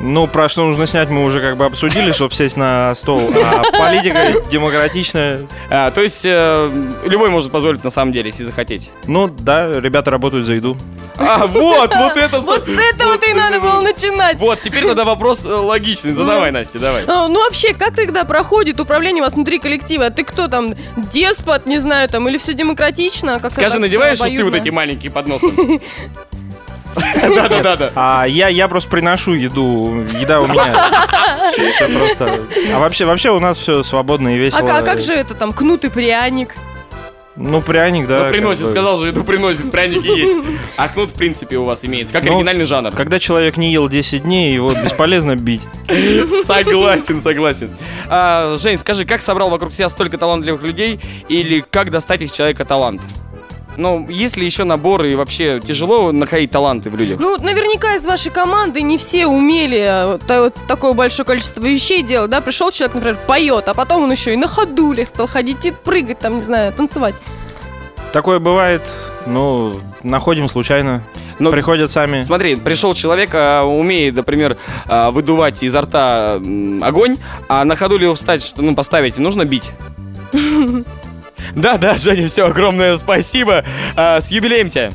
Ну, 0.00 0.26
про 0.28 0.48
что 0.48 0.64
нужно 0.64 0.86
снять, 0.86 1.08
мы 1.10 1.24
уже 1.24 1.40
как 1.40 1.56
бы 1.56 1.64
обсудили, 1.64 2.12
чтобы 2.12 2.34
сесть 2.34 2.56
на 2.56 2.94
стол. 2.94 3.32
А 3.34 3.62
политика 3.72 4.34
демократичная. 4.50 5.46
А, 5.70 5.90
То 5.90 6.02
есть 6.02 6.24
э, 6.24 6.70
любой 7.04 7.30
может 7.30 7.50
позволить 7.50 7.82
на 7.82 7.90
самом 7.90 8.12
деле, 8.12 8.30
если 8.30 8.44
захотеть. 8.44 8.90
Ну, 9.06 9.26
да, 9.28 9.80
ребята 9.80 10.10
работают 10.10 10.46
за 10.46 10.54
еду. 10.54 10.76
А, 11.16 11.46
вот, 11.46 11.94
вот 11.94 12.16
это... 12.16 12.40
Вот 12.48 12.64
с 12.64 12.78
этого-то 12.78 13.26
и 13.26 13.34
надо 13.34 13.58
было 13.58 13.80
начинать. 13.80 14.38
Вот, 14.38 14.60
теперь 14.62 14.84
тогда 14.86 15.04
вопрос 15.04 15.44
э, 15.44 15.48
логичный. 15.48 16.12
Задавай, 16.12 16.52
Настя, 16.52 16.78
давай. 16.78 17.04
А, 17.06 17.26
Ну 17.26 17.42
вообще, 17.42 17.74
как 17.74 17.96
тогда 17.96 18.24
проходит 18.24 18.78
управление 18.80 19.22
у 19.22 19.24
вас 19.26 19.34
внутри 19.34 19.58
коллектива? 19.58 20.10
Ты 20.10 20.22
кто 20.22 20.46
там, 20.46 20.74
деспот, 20.96 21.66
не 21.66 21.80
знаю, 21.80 22.08
там, 22.08 22.28
или 22.28 22.38
все 22.38 22.54
демократично? 22.54 23.40
Как 23.40 23.52
Скажи, 23.52 23.80
надеваешь 23.80 24.18
часы 24.18 24.44
вот 24.44 24.54
эти 24.54 24.68
маленькие 24.68 25.10
под 25.10 25.26
носом? 25.26 25.56
Да-да-да. 27.22 27.92
А 27.94 28.24
я, 28.26 28.48
я 28.48 28.68
просто 28.68 28.90
приношу 28.90 29.34
еду. 29.34 30.04
Еда 30.20 30.40
у 30.40 30.46
меня. 30.46 30.90
А 32.72 32.78
вообще, 32.78 33.04
вообще 33.04 33.30
у 33.30 33.40
нас 33.40 33.58
все 33.58 33.82
свободно 33.82 34.28
и 34.28 34.34
А, 34.34 34.38
весело. 34.38 34.78
а 34.78 34.82
как 34.82 35.00
же 35.00 35.14
это 35.14 35.34
там, 35.34 35.52
кнут 35.52 35.84
и 35.84 35.88
пряник? 35.88 36.54
Ну, 37.40 37.62
пряник, 37.62 38.08
да. 38.08 38.16
Ну, 38.16 38.22
как 38.24 38.32
приносит, 38.32 38.64
бы. 38.64 38.70
сказал 38.70 38.98
же, 38.98 39.08
еду 39.08 39.22
приносит, 39.22 39.70
пряники 39.70 40.08
есть. 40.08 40.48
А 40.76 40.88
кнут, 40.88 41.10
в 41.10 41.14
принципе, 41.14 41.56
у 41.56 41.64
вас 41.64 41.84
имеется. 41.84 42.12
Как 42.12 42.24
Ну, 42.24 42.32
оригинальный 42.32 42.64
жанр. 42.64 42.90
Когда 42.90 43.20
человек 43.20 43.56
не 43.56 43.70
ел 43.72 43.88
10 43.88 44.24
дней, 44.24 44.52
его 44.52 44.72
бесполезно 44.72 45.36
бить. 45.36 45.62
Согласен, 46.46 47.22
согласен. 47.22 47.76
А, 48.08 48.56
Жень, 48.58 48.76
скажи, 48.76 49.04
как 49.04 49.22
собрал 49.22 49.50
вокруг 49.50 49.72
себя 49.72 49.88
столько 49.88 50.18
талантливых 50.18 50.62
людей? 50.62 51.00
Или 51.28 51.64
как 51.70 51.90
достать 51.92 52.22
из 52.22 52.32
человека 52.32 52.64
талант? 52.64 53.00
Ну, 53.78 54.08
есть 54.08 54.36
ли 54.36 54.44
еще 54.44 54.64
наборы 54.64 55.12
и 55.12 55.14
вообще 55.14 55.60
тяжело 55.60 56.10
находить 56.10 56.50
таланты 56.50 56.90
в 56.90 56.96
людях? 56.96 57.20
Ну, 57.20 57.36
наверняка 57.38 57.94
из 57.94 58.04
вашей 58.06 58.32
команды 58.32 58.82
не 58.82 58.98
все 58.98 59.28
умели 59.28 59.78
э, 59.78 60.06
вот, 60.12 60.22
та- 60.26 60.42
вот 60.42 60.54
такое 60.66 60.94
большое 60.94 61.24
количество 61.24 61.62
вещей 61.64 62.02
делать, 62.02 62.28
да? 62.28 62.40
Пришел 62.40 62.72
человек, 62.72 62.96
например, 62.96 63.18
поет, 63.28 63.68
а 63.68 63.74
потом 63.74 64.02
он 64.02 64.10
еще 64.10 64.34
и 64.34 64.36
на 64.36 64.48
ходулях 64.48 65.06
стал 65.08 65.28
ходить 65.28 65.64
и 65.64 65.70
прыгать 65.70 66.18
там, 66.18 66.38
не 66.38 66.42
знаю, 66.42 66.72
танцевать. 66.72 67.14
Такое 68.12 68.40
бывает, 68.40 68.82
ну, 69.26 69.76
находим 70.02 70.48
случайно. 70.48 71.04
Ну, 71.38 71.52
Приходят 71.52 71.88
сами. 71.88 72.20
Смотри, 72.20 72.56
пришел 72.56 72.94
человек, 72.94 73.30
а, 73.32 73.62
умеет, 73.62 74.16
например, 74.16 74.56
а, 74.88 75.12
выдувать 75.12 75.62
изо 75.62 75.82
рта 75.82 76.34
огонь, 76.82 77.16
а 77.48 77.64
на 77.64 77.76
ходу 77.76 77.96
ли 77.96 78.06
его 78.06 78.16
встать, 78.16 78.42
что, 78.42 78.60
ну, 78.60 78.74
поставить, 78.74 79.18
нужно 79.18 79.44
бить. 79.44 79.70
Да, 81.54 81.76
да, 81.76 81.96
Женя, 81.96 82.28
все, 82.28 82.46
огромное 82.46 82.96
спасибо. 82.96 83.64
А, 83.96 84.20
с 84.20 84.30
юбилеем 84.30 84.70
тебя. 84.70 84.90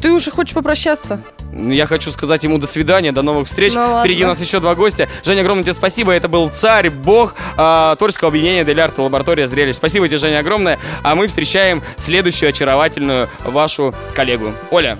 Ты 0.00 0.12
уже 0.12 0.30
хочешь 0.30 0.54
попрощаться? 0.54 1.20
Я 1.52 1.86
хочу 1.86 2.10
сказать 2.10 2.42
ему 2.44 2.58
до 2.58 2.66
свидания, 2.66 3.12
до 3.12 3.22
новых 3.22 3.46
встреч. 3.46 3.74
Ну 3.74 3.80
ладно. 3.80 4.00
Впереди 4.00 4.24
у 4.24 4.26
нас 4.26 4.40
еще 4.40 4.60
два 4.60 4.74
гостя. 4.74 5.08
Женя, 5.24 5.40
огромное 5.40 5.64
тебе 5.64 5.72
спасибо. 5.72 6.12
Это 6.12 6.28
был 6.28 6.50
царь, 6.50 6.90
бог 6.90 7.34
а, 7.56 7.94
творческого 7.96 8.28
объединения 8.28 8.64
Делярт 8.64 8.98
Лаборатория 8.98 9.48
зрелищ. 9.48 9.76
Спасибо 9.76 10.08
тебе, 10.08 10.18
Женя, 10.18 10.40
огромное. 10.40 10.78
А 11.02 11.14
мы 11.14 11.28
встречаем 11.28 11.82
следующую 11.96 12.50
очаровательную 12.50 13.30
вашу 13.44 13.94
коллегу. 14.14 14.52
Оля. 14.70 14.98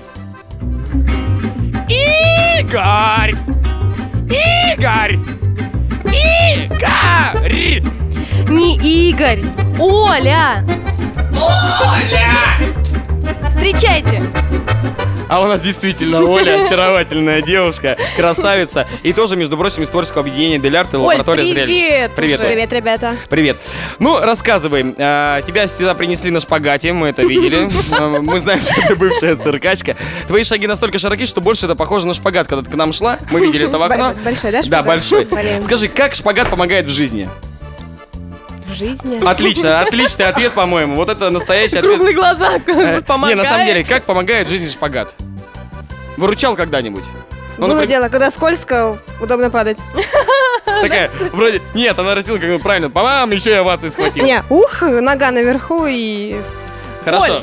Игорь! 1.89 3.35
Игорь! 4.31 5.19
Игорь! 6.07 7.83
Не 8.49 8.77
Игорь, 8.77 9.43
Оля! 9.79 10.65
Оля! 11.33 13.49
Встречайте! 13.49 14.23
А 15.27 15.41
у 15.41 15.47
нас 15.47 15.63
действительно 15.63 16.21
Оля 16.23 16.63
очаровательная 16.65 17.41
девушка, 17.41 17.97
красавица. 18.15 18.87
И 19.03 19.13
тоже, 19.15 19.37
между 19.37 19.57
прочим, 19.57 19.83
из 19.83 19.89
творческого 19.89 20.21
объединения 20.21 20.59
Дель 20.59 20.77
Арт 20.77 20.93
и 20.93 20.97
Оль, 20.97 21.03
лаборатория 21.17 21.47
зрелищ. 21.47 21.81
привет 21.81 22.13
Привет. 22.15 22.41
Привет, 22.41 22.73
ребята. 22.73 23.17
Привет. 23.31 23.57
Ну, 23.99 24.21
рассказывай. 24.21 24.95
А, 24.99 25.41
тебя 25.43 25.67
сюда 25.67 25.95
принесли 25.95 26.31
на 26.31 26.41
шпагате, 26.41 26.93
мы 26.93 27.09
это 27.09 27.23
видели. 27.23 27.69
А, 27.99 28.21
Мы 28.21 28.39
знаем, 28.39 28.61
что 28.63 28.87
ты 28.87 28.95
бывшая 28.97 29.35
циркачка. 29.37 29.97
Твои 30.29 30.45
шаги 30.45 30.67
настолько 30.67 30.99
широки, 30.99 31.25
что 31.27 31.41
больше 31.41 31.65
это 31.67 31.75
похоже 31.75 32.07
на 32.07 32.15
шпагат, 32.15 32.47
когда 32.47 32.63
ты 32.63 32.71
к 32.71 32.75
нам 32.75 32.93
шла. 32.93 33.19
Мы 33.31 33.47
видели 33.47 33.67
это 33.67 33.79
в 33.79 33.83
окно. 33.83 34.13
Большой, 34.25 34.53
да, 34.53 34.59
Да, 34.59 34.63
шпагат? 34.63 34.87
большой. 34.87 35.25
Блин. 35.25 35.63
Скажи, 35.65 35.89
как 35.89 36.15
шпагат 36.15 36.51
помогает 36.51 36.87
в 36.87 36.91
жизни? 36.91 37.29
Жизни. 38.75 39.25
Отлично, 39.25 39.81
отличный 39.81 40.27
ответ, 40.27 40.53
по-моему. 40.53 40.97
Вот 40.97 41.09
это 41.09 41.31
настоящий 41.31 41.79
ответ. 41.79 41.95
Круглые 41.95 42.15
глаза 42.15 42.53
Э, 42.67 43.01
помогает. 43.01 43.37
Не, 43.37 43.43
на 43.43 43.49
самом 43.49 43.67
деле, 43.67 43.85
как 43.85 44.05
помогает 44.05 44.49
жизни 44.49 44.67
шпагат? 44.67 45.15
Выручал 46.17 46.57
когда-нибудь? 46.57 47.05
Ну, 47.57 47.67
Было 47.67 47.75
например, 47.75 47.89
дело, 48.01 48.09
когда 48.09 48.31
скользко, 48.31 48.99
удобно 49.21 49.49
падать. 49.51 49.79
такая, 50.83 51.11
вроде, 51.33 51.63
нет, 51.75 51.97
она 51.99 52.15
растила 52.15 52.39
как 52.39 52.51
бы 52.51 52.59
правильно, 52.59 52.91
по-мам, 52.91 53.31
еще 53.31 53.51
и 53.51 53.55
овации 53.55 53.89
схватил. 53.91 54.25
Не, 54.25 54.43
ух, 54.51 54.83
нога 54.83 55.31
наверху 55.31 55.87
и... 55.89 56.41
Хорошо. 57.05 57.25
Оль. 57.37 57.43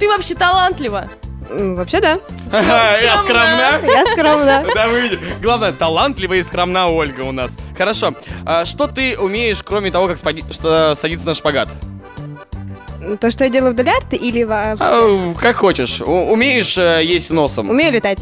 Ты 0.00 0.08
вообще 0.08 0.34
талантлива. 0.34 1.08
Вообще, 1.48 2.00
да. 2.00 2.18
Я 2.52 3.18
скромна. 3.18 3.80
Я 3.84 4.06
скромна. 4.12 4.64
Да, 4.74 4.88
вы 4.88 5.00
видите. 5.02 5.22
Главное, 5.40 5.72
талантливая 5.72 6.38
и 6.38 6.42
скромна 6.42 6.88
Ольга 6.88 7.22
у 7.22 7.32
нас. 7.32 7.50
Хорошо. 7.76 8.14
А 8.44 8.64
что 8.64 8.86
ты 8.86 9.18
умеешь, 9.18 9.62
кроме 9.62 9.90
того, 9.90 10.08
как 10.08 10.18
садиться 10.18 11.26
на 11.26 11.34
шпагат? 11.34 11.68
То, 13.20 13.30
что 13.30 13.44
я 13.44 13.50
делаю 13.50 13.72
в 13.72 13.76
Долярте 13.76 14.16
или 14.16 14.42
вообще? 14.42 14.82
А, 14.84 15.34
как 15.40 15.56
хочешь. 15.56 16.00
Умеешь 16.00 16.76
э, 16.76 17.02
есть 17.04 17.30
носом? 17.30 17.70
Умею 17.70 17.92
летать? 17.92 18.18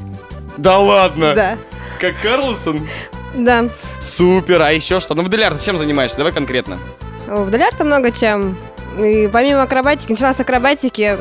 Да 0.59 0.79
ладно? 0.79 1.35
Да. 1.35 1.59
Как 1.99 2.15
Карлсон? 2.21 2.87
Да. 3.35 3.69
Супер. 4.01 4.61
А 4.61 4.73
еще 4.73 5.01
что? 5.01 5.15
Ну, 5.15 5.23
в 5.23 5.31
Делярте 5.31 5.65
чем 5.65 5.79
занимаешься? 5.79 6.19
Давай 6.19 6.33
конкретно. 6.33 6.79
В 7.27 7.51
Долярте 7.51 7.85
много 7.85 8.13
чем. 8.13 8.57
И 8.99 9.29
помимо 9.33 9.63
акробатики, 9.63 10.13
начала 10.13 10.35
с 10.35 10.41
акробатики, 10.41 11.19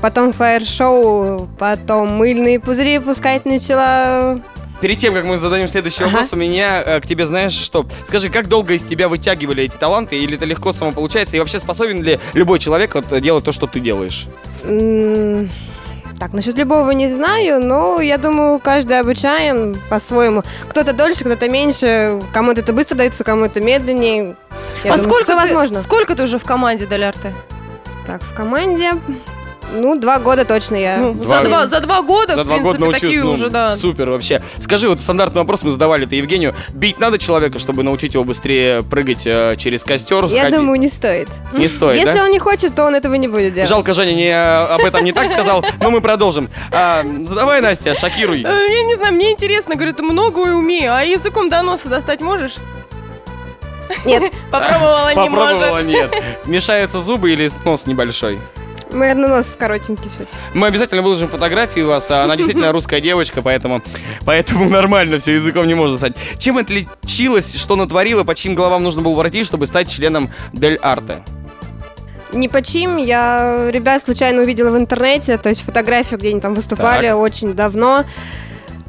потом 0.00 0.32
фаер-шоу, 0.32 1.48
потом 1.58 2.16
мыльные 2.16 2.60
пузыри 2.60 2.98
пускать 2.98 3.44
начала. 3.44 4.40
Перед 4.80 4.98
тем, 4.98 5.14
как 5.14 5.24
мы 5.24 5.38
зададим 5.38 5.66
следующий 5.68 6.02
Ага. 6.02 6.10
вопрос, 6.12 6.32
у 6.34 6.36
меня 6.36 6.82
э, 6.84 7.00
к 7.00 7.06
тебе, 7.06 7.24
знаешь 7.24 7.52
что? 7.52 7.86
Скажи, 8.04 8.28
как 8.28 8.46
долго 8.48 8.74
из 8.74 8.82
тебя 8.82 9.08
вытягивали 9.08 9.64
эти 9.64 9.76
таланты, 9.76 10.16
или 10.18 10.36
это 10.36 10.44
легко 10.44 10.72
само 10.74 10.92
получается, 10.92 11.36
и 11.36 11.40
вообще 11.40 11.58
способен 11.58 12.02
ли 12.02 12.20
любой 12.34 12.58
человек 12.58 12.94
вот, 12.94 13.06
делать 13.22 13.44
то, 13.44 13.52
что 13.52 13.66
ты 13.66 13.80
делаешь? 13.80 14.26
Так, 16.18 16.32
насчет 16.32 16.56
любого 16.56 16.90
не 16.92 17.08
знаю, 17.08 17.62
но 17.62 18.00
я 18.00 18.16
думаю, 18.16 18.58
каждый 18.58 18.98
обучаем 19.00 19.76
по-своему. 19.90 20.42
Кто-то 20.68 20.92
дольше, 20.94 21.24
кто-то 21.24 21.48
меньше, 21.48 22.20
кому-то 22.32 22.60
это 22.60 22.72
быстро 22.72 22.96
дается, 22.96 23.22
кому-то 23.22 23.60
медленнее. 23.60 24.36
Я 24.84 24.94
а 24.94 24.96
думаю, 24.96 25.04
сколько 25.04 25.26
ты, 25.26 25.34
возможно. 25.36 25.82
сколько 25.82 26.14
ты 26.14 26.22
уже 26.22 26.38
в 26.38 26.44
команде 26.44 26.86
Долярты? 26.86 27.34
Так, 28.06 28.22
в 28.22 28.34
команде, 28.34 28.92
ну, 29.72 29.96
два 29.98 30.18
года 30.18 30.44
точно 30.44 30.76
я. 30.76 30.98
Ну, 30.98 31.12
Два- 31.14 31.38
за, 31.42 31.48
два, 31.48 31.66
за 31.66 31.80
два 31.80 32.02
года, 32.02 32.34
За 32.34 32.42
в 32.42 32.46
два 32.46 32.58
года 32.58 32.78
принципе, 32.78 32.84
научился, 32.84 33.06
такие 33.06 33.22
ну, 33.24 33.32
уже, 33.32 33.50
да. 33.50 33.76
Супер 33.76 34.10
вообще. 34.10 34.42
Скажи, 34.58 34.88
вот 34.88 35.00
стандартный 35.00 35.40
вопрос 35.42 35.62
мы 35.62 35.70
задавали 35.70 36.06
это 36.06 36.14
Евгению. 36.14 36.54
Бить 36.72 36.98
надо 36.98 37.18
человека, 37.18 37.58
чтобы 37.58 37.82
научить 37.82 38.14
его 38.14 38.24
быстрее 38.24 38.82
прыгать 38.82 39.26
э, 39.26 39.56
через 39.56 39.84
костер? 39.84 40.24
я 40.26 40.42
ходить? 40.42 40.58
думаю, 40.58 40.78
не 40.78 40.88
стоит. 40.88 41.28
Не 41.52 41.68
стоит, 41.68 42.00
Если 42.00 42.16
да? 42.16 42.24
он 42.24 42.30
не 42.30 42.38
хочет, 42.38 42.74
то 42.74 42.84
он 42.84 42.94
этого 42.94 43.14
не 43.14 43.28
будет 43.28 43.54
делать. 43.54 43.68
Жалко, 43.68 43.94
Женя 43.94 44.12
не, 44.14 44.28
э, 44.28 44.66
об 44.66 44.82
этом 44.82 45.04
не 45.04 45.12
так 45.12 45.28
сказал, 45.28 45.64
но 45.80 45.90
мы 45.90 46.00
продолжим. 46.00 46.48
А, 46.72 47.02
давай, 47.04 47.60
Настя, 47.60 47.94
шокируй. 47.94 48.42
Э, 48.42 48.68
Я 48.70 48.82
не 48.84 48.96
знаю, 48.96 49.14
мне 49.14 49.32
интересно, 49.32 49.74
говорю, 49.74 49.92
ты 49.94 50.02
многое 50.02 50.54
умею, 50.54 50.94
а 50.94 51.02
языком 51.02 51.48
до 51.48 51.62
носа 51.62 51.88
достать 51.88 52.20
можешь? 52.20 52.56
Нет, 54.04 54.32
Попробовала, 54.50 55.08
не 55.10 55.14
Попробовала, 55.14 55.74
может. 55.82 55.86
нет. 55.86 56.12
Мешаются 56.46 56.98
зубы 56.98 57.32
или 57.32 57.50
нос 57.64 57.86
небольшой? 57.86 58.38
Мой 58.96 59.14
нос 59.14 59.56
коротенький 59.58 60.08
все-таки. 60.10 60.36
Мы 60.54 60.66
обязательно 60.66 61.02
выложим 61.02 61.28
фотографию 61.28 61.86
у 61.86 61.88
вас. 61.88 62.10
а 62.10 62.24
Она 62.24 62.36
действительно 62.36 62.72
русская 62.72 63.00
девочка, 63.00 63.42
поэтому, 63.42 63.82
поэтому 64.24 64.68
нормально 64.68 65.18
все, 65.18 65.34
языком 65.34 65.66
не 65.68 65.74
можно 65.74 65.98
стать. 65.98 66.16
Чем 66.38 66.58
отличилась, 66.58 67.56
что 67.60 67.76
натворила, 67.76 68.24
по 68.24 68.34
чьим 68.34 68.54
головам 68.54 68.82
нужно 68.82 69.02
было 69.02 69.14
воротить, 69.14 69.46
чтобы 69.46 69.66
стать 69.66 69.90
членом 69.90 70.30
Дель 70.52 70.76
Арте? 70.76 71.22
Не 72.32 72.48
по 72.48 72.60
чьим, 72.60 72.96
я 72.96 73.70
ребят 73.70 74.02
случайно 74.02 74.42
увидела 74.42 74.70
в 74.70 74.76
интернете, 74.76 75.38
то 75.38 75.48
есть 75.48 75.62
фотографию, 75.62 76.18
где 76.18 76.30
они 76.30 76.40
там 76.40 76.54
выступали 76.54 77.06
Так. 77.08 77.16
очень 77.16 77.54
давно. 77.54 78.04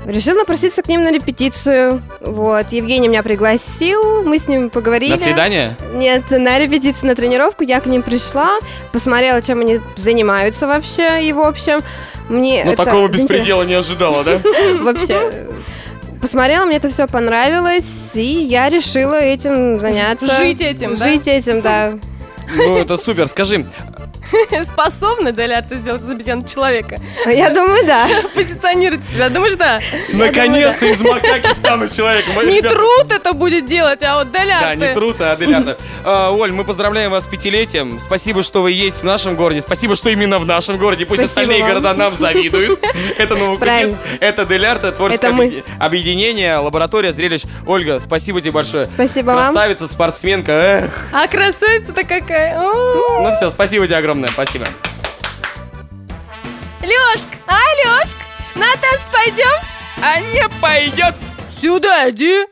Решила 0.08 0.38
напроситься 0.40 0.82
к 0.82 0.88
ним 0.88 1.04
на 1.04 1.12
репетицию. 1.12 2.02
Вот, 2.22 2.72
Евгений 2.72 3.10
меня 3.10 3.24
пригласил, 3.24 4.24
мы 4.24 4.40
с 4.40 4.48
ним 4.48 4.70
поговорили. 4.70 5.12
На 5.12 5.18
свидание? 5.18 5.76
Нет, 5.94 6.32
на 6.32 6.58
репетицию, 6.58 7.10
на 7.10 7.16
тренировку 7.16 7.66
я 7.66 7.82
к 7.82 7.88
ним 7.88 8.02
пришла, 8.02 8.60
посмотрела, 8.94 9.42
чем 9.42 9.60
они 9.60 9.82
занимаются 9.98 10.66
вообще 10.66 11.28
и 11.28 11.34
в 11.34 11.42
общем. 11.42 11.82
Мне 12.30 12.64
Ну, 12.64 12.72
это 12.72 12.86
такого 12.86 13.10
беспредела 13.10 13.64
не 13.64 13.74
ожидала, 13.74 14.24
да? 14.24 14.42
Вообще. 14.82 15.48
Посмотрела, 16.22 16.66
мне 16.66 16.78
это 16.78 16.90
все 16.90 17.08
понравилось, 17.08 18.12
и 18.16 18.22
я 18.44 18.70
решила 18.70 19.20
этим 19.20 19.80
заняться. 19.80 20.38
Жить 20.38 20.62
этим, 20.62 20.96
да? 20.96 21.08
Жить 21.08 21.28
этим, 21.28 21.62
да. 21.62 21.94
Ну, 22.56 22.78
это 22.78 22.98
супер. 22.98 23.28
Скажи, 23.28 23.66
Способна 24.72 25.32
Долярта 25.32 25.76
сделать 25.76 26.02
из 26.02 26.10
обезьян 26.10 26.46
человека? 26.46 26.98
Я 27.26 27.50
думаю, 27.50 27.86
да. 27.86 28.08
Позиционирует 28.36 29.06
себя, 29.06 29.30
думаешь, 29.30 29.56
да? 29.56 29.80
наконец-то 30.14 30.86
из 30.86 31.02
макаки 31.02 31.54
стану 31.54 31.88
человеком. 31.88 32.48
Не 32.48 32.62
труд 32.62 33.12
это 33.12 33.34
будет 33.34 33.66
делать, 33.66 34.02
а 34.04 34.16
вот 34.16 34.32
Да, 34.32 34.40
Долярты. 34.40 34.88
не 34.88 34.94
труд, 34.94 35.16
а 35.20 35.36
Делярта. 35.36 35.78
А, 36.04 36.32
Оль, 36.32 36.52
мы 36.52 36.64
поздравляем 36.64 37.12
вас 37.12 37.26
с 37.26 37.28
пятилетием. 37.28 38.00
Спасибо, 38.00 38.42
что 38.42 38.62
вы 38.62 38.72
есть 38.72 39.02
в 39.02 39.04
нашем 39.04 39.36
городе. 39.36 39.62
Спасибо, 39.62 39.96
что 39.96 40.10
именно 40.10 40.40
в 40.40 40.46
нашем 40.46 40.78
городе. 40.78 41.06
Пусть 41.06 41.24
остальные 41.24 41.66
города 41.66 41.94
нам 41.94 42.16
завидуют. 42.18 42.80
Это 43.18 43.36
Правильно. 43.60 43.98
это 44.20 44.46
Делярта, 44.46 44.92
творческое 44.92 45.64
объединение, 45.80 46.58
лаборатория 46.58 47.12
зрелищ. 47.12 47.44
Ольга, 47.66 48.00
спасибо 48.00 48.40
тебе 48.40 48.52
большое. 48.52 48.86
Спасибо 48.88 49.32
вам. 49.32 49.54
Красавица, 49.54 49.88
спортсменка. 49.88 50.52
Эх. 50.52 51.08
А 51.12 51.28
красавица-то 51.28 52.04
какая. 52.04 52.58
Ну 52.60 53.34
все, 53.36 53.50
спасибо 53.50 53.86
тебе 53.86 53.98
огромное. 53.98 54.17
Спасибо. 54.28 54.66
Лёшка, 56.82 57.28
а, 57.48 57.60
Лёшка, 57.84 58.20
на 58.56 58.72
танц 58.74 59.02
пойдем? 59.12 59.52
А 60.02 60.20
не 60.22 60.48
пойдет. 60.62 61.16
Сюда 61.62 62.10
иди. 62.10 62.46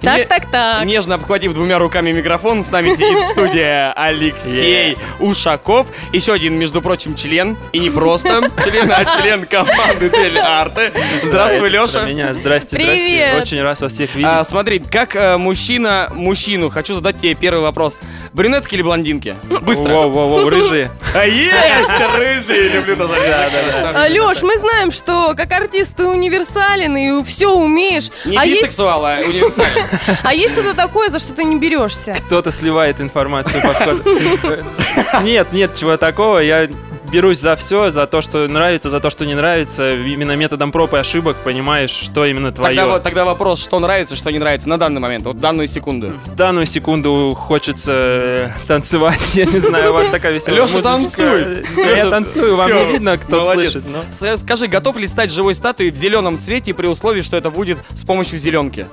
Так, 0.00 0.16
Не- 0.16 0.24
так, 0.24 0.50
так. 0.50 0.84
Нежно 0.86 1.16
обхватив 1.16 1.52
двумя 1.52 1.76
руками 1.78 2.10
микрофон, 2.12 2.64
с 2.64 2.70
нами 2.70 2.94
сидит 2.94 3.18
в 3.22 3.26
студии 3.26 3.92
Алексей 3.98 4.96
Ушаков. 5.18 5.88
Еще 6.10 6.32
один, 6.32 6.54
между 6.54 6.80
прочим, 6.80 7.14
член. 7.14 7.58
И 7.74 7.78
не 7.80 7.90
просто 7.90 8.48
член, 8.64 8.90
а 8.90 9.04
член 9.04 9.44
команды 9.44 10.08
Дель 10.08 10.38
Арте. 10.38 10.90
Здравствуй, 11.22 11.68
Леша. 11.68 12.06
меня. 12.06 12.32
Здрасте, 12.32 12.76
здрасте. 12.76 13.34
Очень 13.42 13.60
раз 13.60 13.82
вас 13.82 13.92
всех 13.92 14.14
видеть. 14.14 14.30
А, 14.32 14.42
смотри, 14.44 14.78
как 14.78 15.14
э, 15.14 15.36
мужчина 15.36 16.08
мужчину, 16.14 16.70
хочу 16.70 16.94
задать 16.94 17.20
тебе 17.20 17.34
первый 17.34 17.60
вопрос. 17.60 18.00
Брюнетки 18.32 18.74
или 18.74 18.82
блондинки? 18.82 19.36
Быстро. 19.62 19.94
Воу-воу-воу, 19.94 20.48
рыжие. 20.48 20.90
А, 21.12 21.26
есть! 21.26 21.90
Рыжие, 22.18 22.68
люблю 22.68 22.96
тоже. 22.96 23.14
Да, 23.14 23.50
да, 23.50 23.92
да. 23.92 24.08
Лёш, 24.08 24.42
мы 24.42 24.56
знаем, 24.58 24.92
что 24.92 25.34
как 25.36 25.50
артист 25.50 25.96
ты 25.96 26.06
универсален 26.06 26.96
и 26.96 27.24
все 27.24 27.52
умеешь. 27.52 28.10
Не 28.24 28.36
а, 28.36 28.44
есть, 28.44 28.62
бисексуал, 28.62 29.04
а 29.04 29.18
универсальный. 29.18 29.82
а 30.22 30.32
есть 30.32 30.54
что-то 30.54 30.74
такое, 30.74 31.10
за 31.10 31.18
что 31.18 31.32
ты 31.32 31.42
не 31.42 31.56
берешься? 31.56 32.16
Кто-то 32.26 32.52
сливает 32.52 33.00
информацию 33.00 33.60
по 33.60 33.74
ходу. 33.74 34.04
Нет, 35.22 35.52
нет 35.52 35.74
чего 35.74 35.96
такого. 35.96 36.38
Я 36.38 36.68
берусь 37.12 37.38
за 37.38 37.56
все, 37.56 37.90
за 37.90 38.06
то, 38.06 38.20
что 38.20 38.46
нравится, 38.48 38.88
за 38.90 39.00
то, 39.00 39.10
что 39.10 39.24
не 39.26 39.34
нравится. 39.34 39.94
Именно 39.94 40.36
методом 40.36 40.72
проб 40.72 40.94
и 40.94 40.98
ошибок 40.98 41.36
понимаешь, 41.44 41.90
что 41.90 42.24
именно 42.24 42.52
твое. 42.52 42.76
Тогда, 42.76 42.98
тогда 43.00 43.24
вопрос, 43.24 43.62
что 43.62 43.78
нравится, 43.78 44.16
что 44.16 44.30
не 44.30 44.38
нравится 44.38 44.68
на 44.68 44.78
данный 44.78 45.00
момент, 45.00 45.24
вот 45.24 45.40
данную 45.40 45.68
секунду. 45.68 46.18
В 46.24 46.34
данную 46.34 46.66
секунду 46.66 47.34
хочется 47.38 47.92
э, 47.94 48.48
танцевать. 48.66 49.34
Я 49.34 49.44
не 49.46 49.58
знаю, 49.58 49.90
у 49.90 49.94
вас 49.94 50.08
такая 50.08 50.32
веселая 50.32 50.60
музычка. 50.62 50.82
танцуй! 50.82 51.64
Ну, 51.76 51.82
Я 51.94 52.10
танцую, 52.10 52.56
вам 52.56 52.70
не 52.74 52.92
видно, 52.92 53.18
кто 53.18 53.40
слышит. 53.40 53.84
но- 53.88 54.04
С- 54.36 54.40
Скажи, 54.42 54.66
готов 54.66 54.96
ли 54.96 55.06
стать 55.06 55.30
живой 55.32 55.54
статуей 55.54 55.90
в 55.90 55.96
зеленом 55.96 56.38
цвете 56.38 56.74
при 56.74 56.86
условии, 56.86 57.22
что 57.22 57.36
это 57.36 57.50
будет 57.50 57.78
с 57.94 58.04
помощью 58.04 58.38
зеленки? 58.38 58.86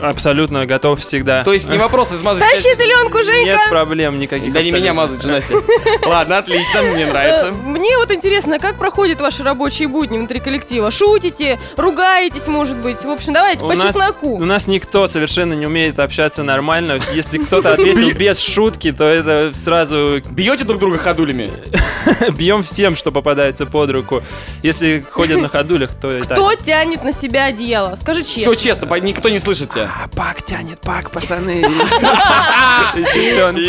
Абсолютно 0.00 0.66
готов 0.66 1.00
всегда. 1.00 1.42
То 1.44 1.52
есть 1.52 1.68
не 1.68 1.78
вопрос 1.78 2.12
измазать... 2.12 2.42
Тащи 2.42 2.74
зеленку, 2.76 3.22
Женька! 3.22 3.44
Нет 3.44 3.60
проблем 3.70 4.18
никаких. 4.18 4.52
Да 4.52 4.62
не 4.62 4.70
меня 4.70 4.92
мазать 4.94 5.24
Настя. 5.24 5.54
Ладно, 6.02 6.38
отлично, 6.38 6.82
мне 6.82 7.06
нравится. 7.06 7.45
Нравится. 7.50 7.68
мне 7.68 7.96
вот 7.98 8.10
интересно, 8.10 8.58
как 8.58 8.76
проходят 8.76 9.20
ваши 9.20 9.42
рабочие 9.42 9.88
будни 9.88 10.18
внутри 10.18 10.40
коллектива? 10.40 10.90
Шутите, 10.90 11.58
ругаетесь, 11.76 12.46
может 12.46 12.76
быть? 12.76 13.04
В 13.04 13.10
общем, 13.10 13.32
давайте 13.32 13.64
У 13.64 13.68
по 13.68 13.74
нас- 13.74 13.82
чесноку. 13.82 14.36
У 14.36 14.44
нас 14.44 14.66
никто 14.66 15.06
совершенно 15.06 15.54
не 15.54 15.66
умеет 15.66 15.98
общаться 15.98 16.42
нормально. 16.42 16.98
Если 17.14 17.38
кто-то 17.38 17.72
ответил 17.72 18.10
без 18.16 18.38
шутки, 18.38 18.92
то 18.92 19.04
это 19.04 19.50
сразу 19.52 20.20
Бьете 20.30 20.64
друг 20.64 20.80
друга 20.80 20.98
ходулями? 20.98 21.52
бьем 22.36 22.62
всем, 22.62 22.96
что 22.96 23.10
попадается 23.12 23.66
под 23.66 23.90
руку. 23.90 24.22
Если 24.62 25.04
ходят 25.10 25.40
на 25.40 25.48
ходулях, 25.48 25.90
то 25.94 26.18
так. 26.20 26.38
Кто 26.38 26.54
тянет 26.54 27.02
на 27.04 27.12
себя 27.12 27.46
одеяло? 27.46 27.94
Скажи 27.96 28.22
честно. 28.22 28.42
Все 28.42 28.54
честно, 28.54 28.94
никто 29.00 29.28
не 29.28 29.38
слышит 29.38 29.70
тебя. 29.70 29.90
А, 30.04 30.08
пак 30.08 30.42
тянет, 30.42 30.80
пак, 30.80 31.10
пацаны. 31.10 31.62
Девчонки. 32.94 33.66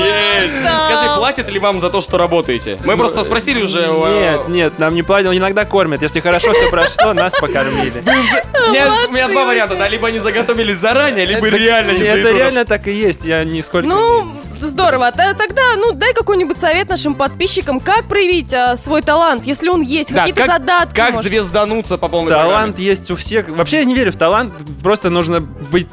Скажи, 0.62 1.16
платят 1.18 1.50
ли 1.50 1.60
вам 1.60 1.82
за 1.82 1.90
то, 1.90 2.02
что 2.02 2.18
работаете? 2.18 2.80
Мы 2.84 2.98
просто 2.98 3.24
спросили 3.24 3.62
уже. 3.68 3.88
Нет, 4.20 4.48
нет, 4.48 4.80
нам 4.80 4.96
не 4.96 5.04
платят, 5.04 5.34
иногда 5.34 5.66
кормят. 5.66 6.02
Если 6.02 6.20
хорошо 6.20 6.54
все 6.54 6.70
прошло, 6.70 7.14
нас 7.14 7.34
покормили. 7.36 8.04
У 8.68 8.70
меня, 8.72 8.92
у 9.08 9.12
меня 9.12 9.28
два 9.30 9.46
варианта, 9.46 9.76
да, 9.76 9.88
либо 9.88 10.08
они 10.08 10.20
заготовились 10.20 10.78
заранее, 10.78 11.26
либо 11.26 11.48
реально 11.48 11.92
не 11.92 12.04
Это 12.04 12.32
реально 12.32 12.66
так 12.66 12.88
и 12.88 12.92
есть, 12.92 13.24
я 13.24 13.44
нисколько... 13.44 13.88
Ну, 13.88 14.36
здорово. 14.60 15.12
Тогда, 15.12 15.76
ну, 15.78 15.94
дай 15.94 16.14
какой-нибудь 16.14 16.58
совет 16.58 16.90
нашим 16.90 17.16
подписчикам, 17.16 17.80
как 17.80 18.06
проявить 18.06 18.54
а, 18.54 18.76
свой 18.76 19.02
талант, 19.02 19.44
если 19.46 19.70
он 19.70 19.82
есть, 19.82 20.12
Да, 20.12 20.20
какие-то 20.20 20.42
как- 20.42 20.52
задатки. 20.52 20.96
Как 20.96 21.14
может. 21.14 21.28
звездануться 21.28 21.98
по 21.98 22.08
полной 22.08 22.32
Талант 22.32 22.80
есть 22.80 23.10
у 23.12 23.16
всех. 23.16 23.50
Вообще 23.50 23.78
я 23.80 23.86
не 23.86 23.96
верю 23.96 24.12
в 24.12 24.18
талант. 24.18 24.54
Просто 24.84 25.10
нужно 25.10 25.40
быть 25.40 25.88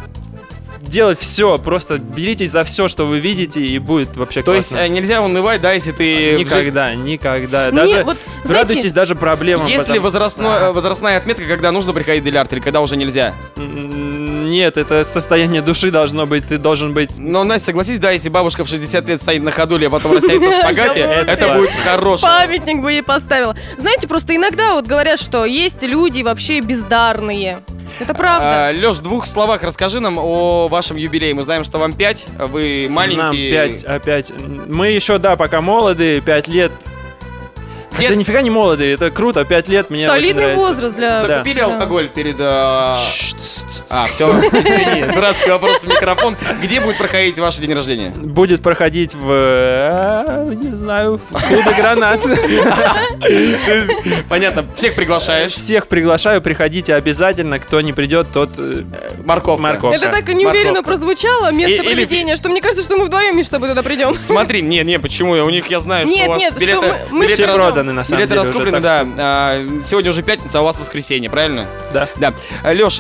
делать 0.89 1.19
все. 1.19 1.59
Просто 1.59 1.99
беритесь 1.99 2.51
за 2.51 2.65
все, 2.65 2.89
что 2.89 3.07
вы 3.07 3.19
видите, 3.21 3.61
и 3.61 3.79
будет 3.79 4.17
вообще 4.17 4.43
То 4.43 4.55
есть 4.55 4.69
классно. 4.71 4.85
э, 4.85 4.89
нельзя 4.89 5.23
унывать, 5.23 5.61
да, 5.61 5.73
если 5.73 5.93
ты... 5.93 6.37
Никогда, 6.39 6.95
никогда. 6.95 7.71
Не, 7.71 7.77
Даже 7.77 8.05
вот, 8.05 8.19
знаете, 8.45 8.63
радуйтесь 8.69 8.93
даже 8.93 9.15
проблемам. 9.15 9.67
Есть 9.67 9.89
ли 9.89 9.99
потому- 9.99 10.09
возрастной- 10.09 10.61
э, 10.61 10.73
возрастная 10.73 11.17
отметка, 11.19 11.45
когда 11.45 11.73
нужно 11.73 11.93
приходить 11.93 12.23
в 12.23 12.27
бильярд 12.27 12.53
или 12.53 12.61
когда 12.61 12.81
уже 12.81 12.97
нельзя? 12.97 13.35
Нет, 13.57 14.77
это 14.77 15.05
состояние 15.05 15.63
души 15.63 15.91
должно 15.91 16.27
быть. 16.27 16.47
Ты 16.47 16.59
должен 16.59 16.93
быть... 16.93 17.19
Но, 17.19 17.45
Настя, 17.45 17.67
согласись, 17.67 17.99
да, 17.99 18.11
если 18.11 18.29
бабушка 18.29 18.65
в 18.65 18.69
60 18.69 19.07
лет 19.09 19.21
стоит 19.21 19.43
на 19.43 19.51
ходуле, 19.51 19.87
а 19.89 19.91
потом 19.91 20.13
растянет 20.13 20.43
на 20.43 20.53
шпагате, 20.53 21.01
это 21.27 21.55
будет 21.55 21.71
хорошее. 21.83 22.31
Памятник 22.31 22.81
бы 22.83 22.93
ей 22.93 23.03
поставила. 23.03 23.57
Знаете, 23.79 24.07
просто 24.07 24.37
иногда 24.37 24.75
вот 24.75 24.87
говорят, 24.87 25.19
что 25.21 25.45
есть 25.45 25.83
люди 25.83 26.23
вообще 26.23 26.61
бездарные. 26.61 27.61
Это 27.99 28.15
правда. 28.15 28.73
Леш, 28.75 28.97
в 28.99 29.03
двух 29.03 29.27
словах 29.27 29.63
расскажи 29.63 30.01
нам 30.01 30.19
о 30.19 30.69
вашем 30.69 30.97
юбилее. 30.97 31.35
Мы 31.35 31.43
знаем, 31.43 31.65
что 31.65 31.79
вам 31.79 31.93
5, 31.93 32.27
вы 32.51 32.89
маленькие. 32.91 33.59
Нам 33.59 33.69
пять, 33.69 33.85
опять. 33.85 34.33
Мы 34.39 34.89
еще, 34.91 35.19
да, 35.19 35.37
пока 35.37 35.61
молоды, 35.61 36.21
пять 36.21 36.49
лет. 36.49 36.73
Нет. 37.99 38.11
Это 38.11 38.17
нифига 38.17 38.43
не 38.43 38.51
молодые, 38.51 38.95
это 38.95 39.11
круто, 39.11 39.45
пять 39.45 39.69
лет 39.69 39.91
мне 39.91 40.05
очень 40.05 40.13
Солидный 40.15 40.43
нравится. 40.45 40.67
возраст 40.69 40.97
для... 40.97 41.23
Да. 41.23 41.27
Закупили 41.29 41.59
Да. 41.61 41.67
алкоголь 41.67 42.09
перед... 42.09 42.37
э, 42.41 42.43
А, 42.43 44.07
все, 44.09 44.31
извини, 44.39 45.13
дурацкий 45.15 45.51
вопрос 45.51 45.79
в 45.81 45.89
микрофон. 45.89 46.37
Где 46.63 46.81
будет 46.81 46.99
проходить 46.99 47.39
ваш 47.39 47.57
день 47.57 47.73
рождения? 47.75 48.11
Будет 48.11 48.63
проходить 48.63 49.15
в... 49.15 49.29
а, 49.31 50.45
Не 50.55 50.75
знаю, 50.75 51.21
в 51.31 51.43
клубе 51.49 51.73
«Гранат». 51.77 52.21
Понятно, 54.29 54.65
всех 54.77 54.95
приглашаешь. 54.95 55.53
Всех 55.53 55.87
приглашаю, 55.87 56.43
приходите 56.43 56.95
обязательно. 56.95 57.59
Кто 57.59 57.81
не 57.81 57.93
придет, 57.93 58.29
тот... 58.33 58.51
э, 58.59 58.83
Морковка. 59.25 59.63
Морковка. 59.63 59.97
Это 59.97 60.11
так 60.11 60.29
неуверенно 60.29 60.83
прозвучало, 60.83 61.53
место 61.53 61.83
проведения, 61.85 62.37
что 62.37 62.49
мне 62.49 62.61
кажется, 62.61 62.83
что 62.85 62.97
мы 62.97 63.05
вдвоем, 63.07 63.37
Миш, 63.37 63.47
с 63.47 63.49
тобой 63.51 63.69
туда 63.69 63.83
придем. 63.83 64.15
Смотри, 64.15 64.63
не, 64.63 64.83
не, 64.83 64.99
почему? 64.99 65.33
У 65.33 65.51
них 65.51 65.69
я 65.69 65.81
знаю, 65.81 66.07
что 66.09 66.17
у 66.25 66.29
вас 66.29 66.39
нет, 66.39 66.51
что 66.53 66.61
билеты, 66.61 66.95
билеты 67.85 67.91
проданы, 67.91 67.93
на 67.93 68.05
самом 68.05 68.19
билеты 68.19 68.29
деле. 68.31 68.41
уже, 68.41 68.49
раскуплены, 68.49 68.81
да. 68.81 69.07
А, 69.19 69.67
Сегодня 69.89 70.11
уже 70.11 70.23
пятница, 70.23 70.59
а 70.59 70.63
у 70.63 70.65
вас 70.65 70.79
воскресенье, 70.79 71.31
правильно? 71.31 71.67
Да. 71.93 72.09
Да. 72.17 72.35
Леш, 72.65 72.97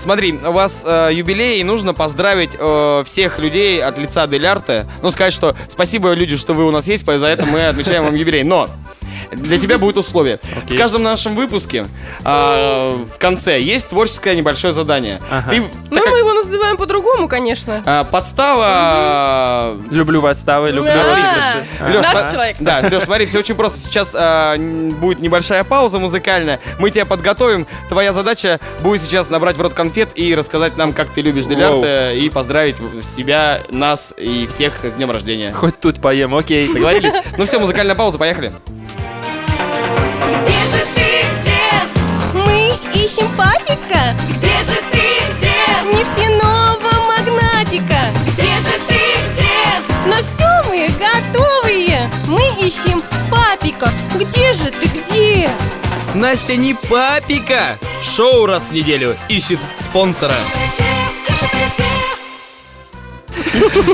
смотри, 0.00 0.34
у 0.34 0.52
вас 0.52 0.82
э, 0.84 1.10
юбилей, 1.12 1.60
и 1.60 1.64
нужно 1.64 1.94
поздравить 1.94 2.50
э, 2.58 3.02
всех 3.06 3.38
людей 3.38 3.82
от 3.82 3.98
лица 3.98 4.26
Дель 4.26 4.46
Арте. 4.46 4.86
Ну, 5.02 5.10
сказать, 5.10 5.32
что 5.32 5.54
спасибо, 5.68 6.12
люди, 6.12 6.36
что 6.36 6.54
вы 6.54 6.66
у 6.66 6.70
нас 6.70 6.86
есть, 6.86 7.04
за 7.04 7.26
это 7.26 7.46
мы 7.46 7.66
отмечаем 7.66 8.04
вам 8.04 8.14
юбилей. 8.14 8.42
Но 8.42 8.68
для 9.34 9.58
тебя 9.58 9.78
будет 9.78 9.96
условие. 9.96 10.40
Окей. 10.64 10.76
В 10.76 10.80
каждом 10.80 11.02
нашем 11.02 11.34
выпуске 11.34 11.86
э, 12.24 12.90
в 13.14 13.18
конце 13.18 13.60
есть 13.60 13.88
творческое 13.88 14.34
небольшое 14.36 14.72
задание. 14.72 15.20
Ага. 15.30 15.50
Ты, 15.50 15.62
Ну, 15.90 15.98
как, 16.00 16.10
мы 16.10 16.18
его 16.18 16.32
называем 16.32 16.76
по-другому, 16.76 17.28
конечно. 17.28 17.82
э, 17.84 18.04
подстава 18.10 19.76
э, 19.90 19.94
Люблю 19.94 20.22
подставы, 20.22 20.70
люблю 20.70 20.92
розыгрыши. 20.92 21.66
Лёш, 21.88 22.04
Наш 22.06 22.32
человек. 22.32 22.56
Да, 22.60 22.80
Леш, 22.90 23.02
смотри, 23.04 23.26
все 23.26 23.38
очень 23.38 23.54
просто. 23.54 23.78
Сейчас 23.78 24.10
а, 24.14 24.56
будет 24.56 25.20
небольшая 25.20 25.64
пауза 25.64 25.98
музыкальная. 25.98 26.60
Мы 26.78 26.90
тебя 26.90 27.04
подготовим. 27.06 27.66
Твоя 27.88 28.12
задача 28.12 28.60
будет 28.80 29.02
сейчас 29.02 29.28
набрать 29.30 29.56
в 29.56 29.60
рот 29.60 29.74
конфет 29.74 30.10
и 30.14 30.34
рассказать 30.34 30.76
нам, 30.76 30.92
как 30.92 31.10
ты 31.10 31.20
любишь 31.22 31.44
Делярте, 31.46 32.16
и 32.18 32.30
поздравить 32.30 32.76
себя, 33.16 33.60
нас 33.70 34.14
и 34.16 34.46
всех 34.46 34.74
с 34.84 34.94
днем 34.94 35.10
рождения. 35.10 35.52
Хоть 35.52 35.78
тут 35.80 36.00
поем, 36.00 36.34
окей. 36.34 36.72
Договорились? 36.72 37.12
Ну 37.38 37.46
все, 37.46 37.58
музыкальная 37.58 37.94
пауза, 37.94 38.18
поехали. 38.18 38.52
Ищем 43.12 43.28
папика, 43.36 44.16
Где 44.38 44.64
же 44.64 44.80
ты, 44.90 45.02
где? 45.36 45.98
нефтяного 45.98 46.92
магнатика. 47.06 48.06
Где 48.26 48.54
же 48.56 48.78
ты, 48.88 49.00
где? 49.34 50.06
Но 50.06 50.14
все 50.14 50.70
мы 50.70 50.88
готовые. 50.88 52.10
Мы 52.26 52.66
ищем 52.66 53.02
папика. 53.30 53.90
Где 54.14 54.54
же 54.54 54.70
ты, 54.70 54.86
где? 54.86 55.50
Настя 56.14 56.56
не 56.56 56.72
папика! 56.74 57.78
Шоу 58.02 58.46
раз 58.46 58.64
в 58.64 58.72
неделю 58.72 59.14
ищет 59.28 59.60
спонсора. 59.78 60.36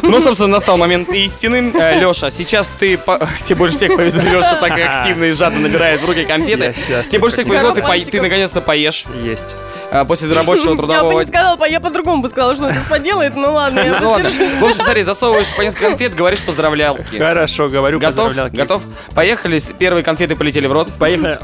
Ну, 0.02 0.20
собственно, 0.20 0.48
настал 0.50 0.76
момент 0.76 1.08
истины. 1.10 1.72
Леша, 2.00 2.30
сейчас 2.30 2.70
ты... 2.78 2.96
по- 2.98 3.18
Тебе 3.44 3.56
больше 3.56 3.76
всех 3.76 3.96
повезло, 3.96 4.22
Леша 4.22 4.56
так 4.60 4.72
активно 4.72 5.24
и 5.24 5.32
жадно 5.32 5.60
набирает 5.60 6.00
в 6.00 6.06
руки 6.06 6.24
конфеты. 6.24 6.74
Тебе 7.04 7.18
больше 7.18 7.36
всех 7.36 7.48
повезло, 7.48 7.72
ты, 7.72 8.20
наконец-то 8.22 8.60
поешь 8.60 9.04
Есть. 9.22 9.56
а, 9.90 10.04
после 10.04 10.32
рабочего 10.32 10.70
Я 10.70 10.74
бы 10.74 10.76
трудового 10.78 11.20
не 11.20 11.26
сказала, 11.26 11.64
я 11.66 11.80
по-другому 11.80 12.22
бы 12.22 12.28
сказала, 12.28 12.54
что 12.54 12.64
он 12.64 12.72
сейчас 12.72 12.84
поделает. 12.86 13.36
Ну 13.36 13.52
ладно, 13.52 13.80
я 13.80 14.00
Ну 14.00 14.10
ладно. 14.10 14.28
общем, 14.28 14.72
смотри, 14.74 15.02
засовываешь 15.04 15.54
по 15.56 15.62
несколько 15.62 15.86
конфет, 15.88 16.14
говоришь 16.14 16.42
поздравлялки. 16.42 17.16
Хорошо, 17.18 17.68
говорю 17.68 17.98
Готов? 17.98 18.26
поздравлялки. 18.26 18.56
Готов? 18.56 18.82
Поехали. 19.14 19.60
Первые 19.78 20.02
конфеты 20.04 20.36
полетели 20.36 20.66
в 20.66 20.72
рот. 20.72 20.88
Поехали. 20.98 21.38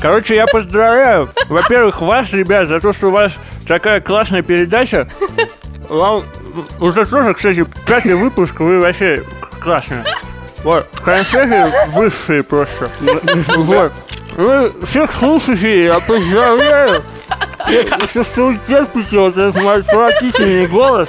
Короче, 0.00 0.34
я 0.36 0.46
поздравляю, 0.46 1.30
во-первых, 1.48 2.00
вас, 2.02 2.30
ребят, 2.32 2.68
за 2.68 2.80
то, 2.80 2.92
что 2.92 3.08
у 3.08 3.10
вас 3.10 3.32
такая 3.66 4.00
классная 4.00 4.42
передача. 4.42 5.08
Вам 5.88 6.24
уже 6.80 7.04
тоже, 7.06 7.34
кстати, 7.34 7.66
пятый 7.86 8.14
выпуск, 8.14 8.58
вы 8.60 8.80
вообще 8.80 9.22
классные. 9.60 10.04
Вот, 10.62 10.86
конфеты 11.04 11.70
высшие 11.92 12.42
просто. 12.42 12.90
Вот. 13.56 13.92
Вы 14.32 14.74
всех 14.84 15.12
слушателей 15.12 15.84
я 15.86 16.00
поздравляю. 16.00 17.02
Все, 18.08 18.24
что 18.24 18.46
вы 18.48 18.58
терпите, 18.66 19.18
вот 19.18 19.36
этот 19.36 19.54
мой 19.62 19.80
отвратительный 19.80 20.66
голос. 20.66 21.08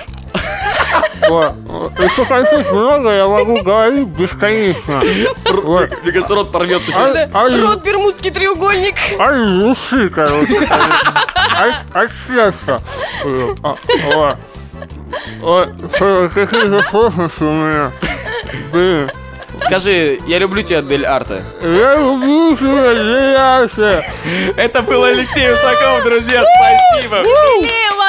Вот. 1.27 1.53
Еще 1.99 2.25
конфет 2.25 2.71
много, 2.71 3.09
я 3.11 3.25
могу 3.27 3.61
говорить 3.63 4.07
бесконечно. 4.09 5.01
Вот. 5.45 5.89
Мне 6.03 6.11
кажется, 6.11 6.35
рот 6.35 6.51
порвет. 6.51 6.81
А- 6.95 7.27
а- 7.33 7.49
Рот 7.61 7.83
Бермудский 7.83 8.31
треугольник. 8.31 8.95
Ай, 9.17 9.39
уши, 9.63 10.09
короче. 10.09 10.67
Ай, 11.57 11.73
ай, 11.93 12.07
сердце. 12.27 12.79
А, 13.63 13.75
о. 14.13 14.35
Ой, 15.41 15.67
что, 15.95 16.29
какие-то 16.33 16.81
сложности 16.83 17.43
у 17.43 17.51
меня. 17.51 17.91
Блин. 18.71 19.11
Скажи, 19.59 20.19
я 20.27 20.39
люблю 20.39 20.61
тебя, 20.63 20.81
Дель 20.81 21.05
Арте. 21.05 21.43
Я 21.61 21.95
люблю 21.95 22.55
тебя, 22.55 22.93
Леяся. 22.93 24.03
Это 24.57 24.81
был 24.81 25.03
Алексей 25.03 25.51
Ушаков, 25.51 26.03
друзья, 26.03 26.43
спасибо. 26.43 27.23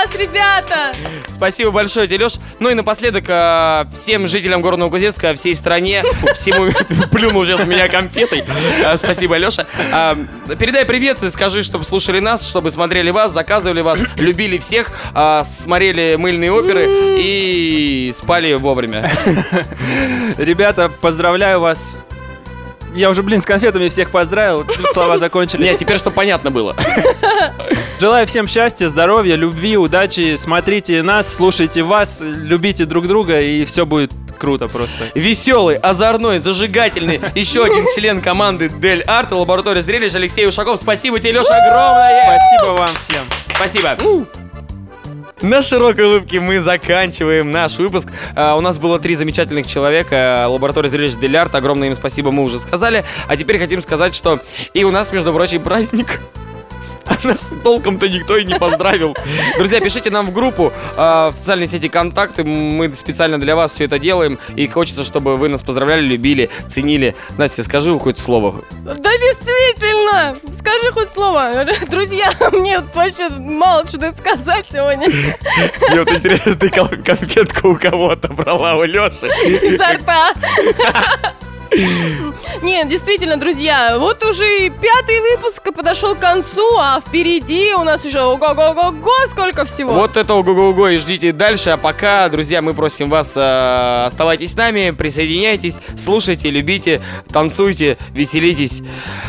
Вас, 0.07 0.21
ребята! 0.21 0.93
Спасибо 1.27 1.71
большое, 1.73 2.07
тебе, 2.07 2.25
Леш. 2.25 2.35
Ну 2.61 2.71
и 2.71 2.75
напоследок 2.75 3.25
а, 3.29 3.89
всем 3.93 4.29
жителям 4.29 4.63
города 4.63 4.81
Новокузнецка, 4.81 5.35
всей 5.35 5.55
стране, 5.55 6.05
всему 6.35 6.71
плюнул 7.11 7.45
сейчас 7.45 7.61
в 7.61 7.67
меня 7.67 7.89
конфетой. 7.89 8.45
А, 8.85 8.97
Спасибо, 8.99 9.37
Леша. 9.37 9.67
А, 9.93 10.17
Передай 10.59 10.85
привет 10.85 11.23
и 11.25 11.31
скажи, 11.31 11.65
чтобы 11.65 11.85
слушали 11.85 12.21
нас, 12.21 12.49
чтобы 12.49 12.71
смотрели 12.71 13.11
вас, 13.11 13.33
заказывали 13.33 13.81
вас, 13.81 13.99
любили 14.17 14.59
всех, 14.59 14.93
смотрели 15.45 16.15
мыльные 16.17 16.53
оперы 16.53 16.85
и 17.19 18.15
спали 18.17 18.55
вовремя. 18.55 19.11
Ребята, 20.39 20.89
поздравляю 21.01 21.61
вас. 21.61 21.97
Я 22.95 23.11
уже, 23.11 23.23
блин, 23.23 23.43
с 23.43 23.47
конфетами 23.47 23.89
всех 23.89 24.11
поздравил. 24.11 24.65
Слова 24.93 25.19
закончились. 25.19 25.65
Нет, 25.65 25.79
теперь 25.79 25.99
что 25.99 26.11
понятно 26.11 26.51
было. 26.51 26.75
Желаю 28.01 28.27
всем 28.27 28.47
счастья, 28.47 28.89
здоровья, 28.89 29.37
любви, 29.37 29.77
удачи. 29.77 30.37
Смотрите 30.37 31.03
нас, 31.03 31.35
слушайте 31.35 31.83
вас, 31.83 32.21
любите 32.23 32.85
друг 32.85 33.07
друга, 33.07 33.41
и 33.41 33.65
все 33.65 33.87
будет 33.87 34.13
Круто 34.39 34.69
просто. 34.69 35.11
Веселый, 35.15 35.77
озорной, 35.77 36.39
зажигательный, 36.41 37.21
еще 37.35 37.65
один 37.65 37.87
член 37.97 38.21
команды 38.21 38.69
Дель 38.69 39.03
Арт, 39.03 39.33
лаборатория 39.33 39.83
зрелищ 39.83 40.15
Алексей 40.15 40.47
Ушаков. 40.47 40.79
Спасибо 40.79 41.19
тебе, 41.19 41.33
Леша, 41.33 41.57
огромное! 41.57 42.39
Спасибо 42.39 42.77
вам 42.77 42.95
всем. 42.97 43.25
Спасибо. 43.55 43.97
На 45.43 45.61
широкой 45.61 46.07
улыбке 46.07 46.41
мы 46.41 46.61
заканчиваем 46.61 47.51
наш 47.51 47.77
выпуск. 47.77 48.09
А, 48.35 48.57
у 48.57 48.63
нас 48.63 48.79
было 48.79 48.99
три 48.99 49.15
замечательных 49.17 49.67
человека. 49.67 50.47
Лаборатория 50.49 50.89
зрелищ 50.89 51.15
Дель 51.17 51.37
Арт. 51.37 51.55
Огромное 51.55 51.89
им 51.89 51.95
спасибо, 51.95 52.31
мы 52.31 52.43
уже 52.43 52.59
сказали. 52.59 53.05
А 53.29 53.37
теперь 53.37 53.59
хотим 53.59 53.83
сказать, 53.83 54.15
что 54.15 54.41
и 54.73 54.85
у 54.85 54.91
нас, 54.91 55.13
между 55.13 55.35
прочим, 55.35 55.63
праздник. 55.63 56.21
А 57.17 57.27
нас 57.27 57.51
толком-то 57.63 58.09
никто 58.09 58.37
и 58.37 58.45
не 58.45 58.59
поздравил. 58.59 59.17
Друзья, 59.57 59.81
пишите 59.81 60.11
нам 60.11 60.27
в 60.27 60.33
группу, 60.33 60.73
э, 60.97 61.29
в 61.29 61.33
социальной 61.39 61.69
сети 61.69 61.89
контакты. 61.89 62.45
Мы 62.45 62.93
специально 62.95 63.39
для 63.41 63.55
вас 63.55 63.73
все 63.73 63.85
это 63.85 63.99
делаем. 63.99 64.39
И 64.57 64.67
хочется, 64.67 65.05
чтобы 65.05 65.37
вы 65.37 65.49
нас 65.49 65.63
поздравляли, 65.63 66.03
любили, 66.03 66.51
ценили. 66.69 67.15
Настя, 67.39 67.65
скажи 67.65 67.97
хоть 67.99 68.19
слово. 68.19 68.65
Да 68.83 68.95
действительно! 69.19 70.37
Скажи 70.59 70.93
хоть 70.93 71.11
слово. 71.11 71.67
Друзья, 71.89 72.33
мне 72.53 72.81
вот 72.81 72.95
вообще 72.95 73.29
мало 73.29 73.87
что 73.87 74.13
сказать 74.13 74.67
сегодня 74.71 75.09
Мне 75.09 76.01
вот 76.01 76.11
интересно, 76.11 76.55
ты 76.55 76.71
конфетку 76.71 77.69
у 77.69 77.77
кого-то 77.77 78.29
брала, 78.29 78.75
у 78.75 78.85
Леши? 78.85 79.29
изо 79.47 79.93
рта. 79.95 80.33
Нет, 82.63 82.89
действительно, 82.89 83.37
друзья, 83.37 83.97
вот 83.99 84.23
уже 84.25 84.71
пятый 84.71 85.21
выпуск 85.21 85.63
подошел 85.75 86.15
к 86.15 86.19
концу, 86.19 86.79
а 86.79 87.01
впереди 87.01 87.75
у 87.75 87.83
нас 87.83 88.05
еще 88.05 88.21
ого-го-го-го 88.21 89.13
сколько 89.31 89.65
всего. 89.65 89.93
Вот 89.93 90.17
это 90.17 90.35
ого-го-го 90.35 90.89
и 90.89 90.99
ждите 90.99 91.33
дальше. 91.33 91.71
А 91.71 91.77
пока, 91.77 92.29
друзья, 92.29 92.63
мы 92.63 92.75
просим 92.75 93.09
вас, 93.09 93.33
э, 93.35 94.05
оставайтесь 94.07 94.53
с 94.53 94.57
нами, 94.57 94.91
присоединяйтесь, 94.91 95.79
слушайте, 95.97 96.51
любите, 96.51 97.01
танцуйте, 97.33 97.99
веселитесь, 98.13 98.83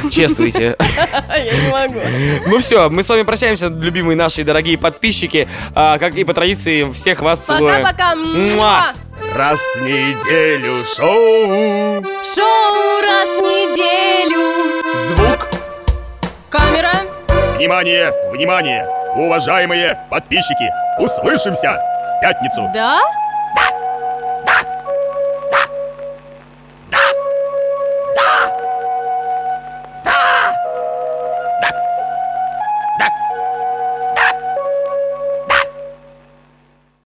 чествуйте. 0.10 0.78
Я 1.30 1.58
не 1.58 1.70
могу. 1.70 2.00
Ну 2.48 2.60
все, 2.60 2.90
мы 2.90 3.04
с 3.04 3.10
вами 3.10 3.24
прощаемся, 3.24 3.68
любимые 3.68 4.16
наши 4.16 4.44
дорогие 4.44 4.78
подписчики. 4.78 5.48
А, 5.76 5.98
Как 5.98 6.16
и 6.16 6.24
по 6.24 6.34
традиции, 6.34 6.92
всех 6.94 7.22
вас 7.22 7.40
целую. 7.40 7.84
Пока-пока. 7.84 8.94
Раз 9.34 9.60
в 9.76 9.82
неделю 9.82 10.84
шоу. 10.86 12.02
Шоу 12.24 13.02
раз 13.02 13.30
в 13.38 13.42
неделю. 13.42 14.84
Звук. 15.10 15.48
Камера. 16.50 16.92
Внимание, 17.58 18.12
внимание, 18.32 18.88
уважаемые 19.16 20.00
подписчики. 20.10 20.70
Услышимся 21.00 21.82
в 22.18 22.22
пятницу. 22.22 22.70
Да? 22.74 23.00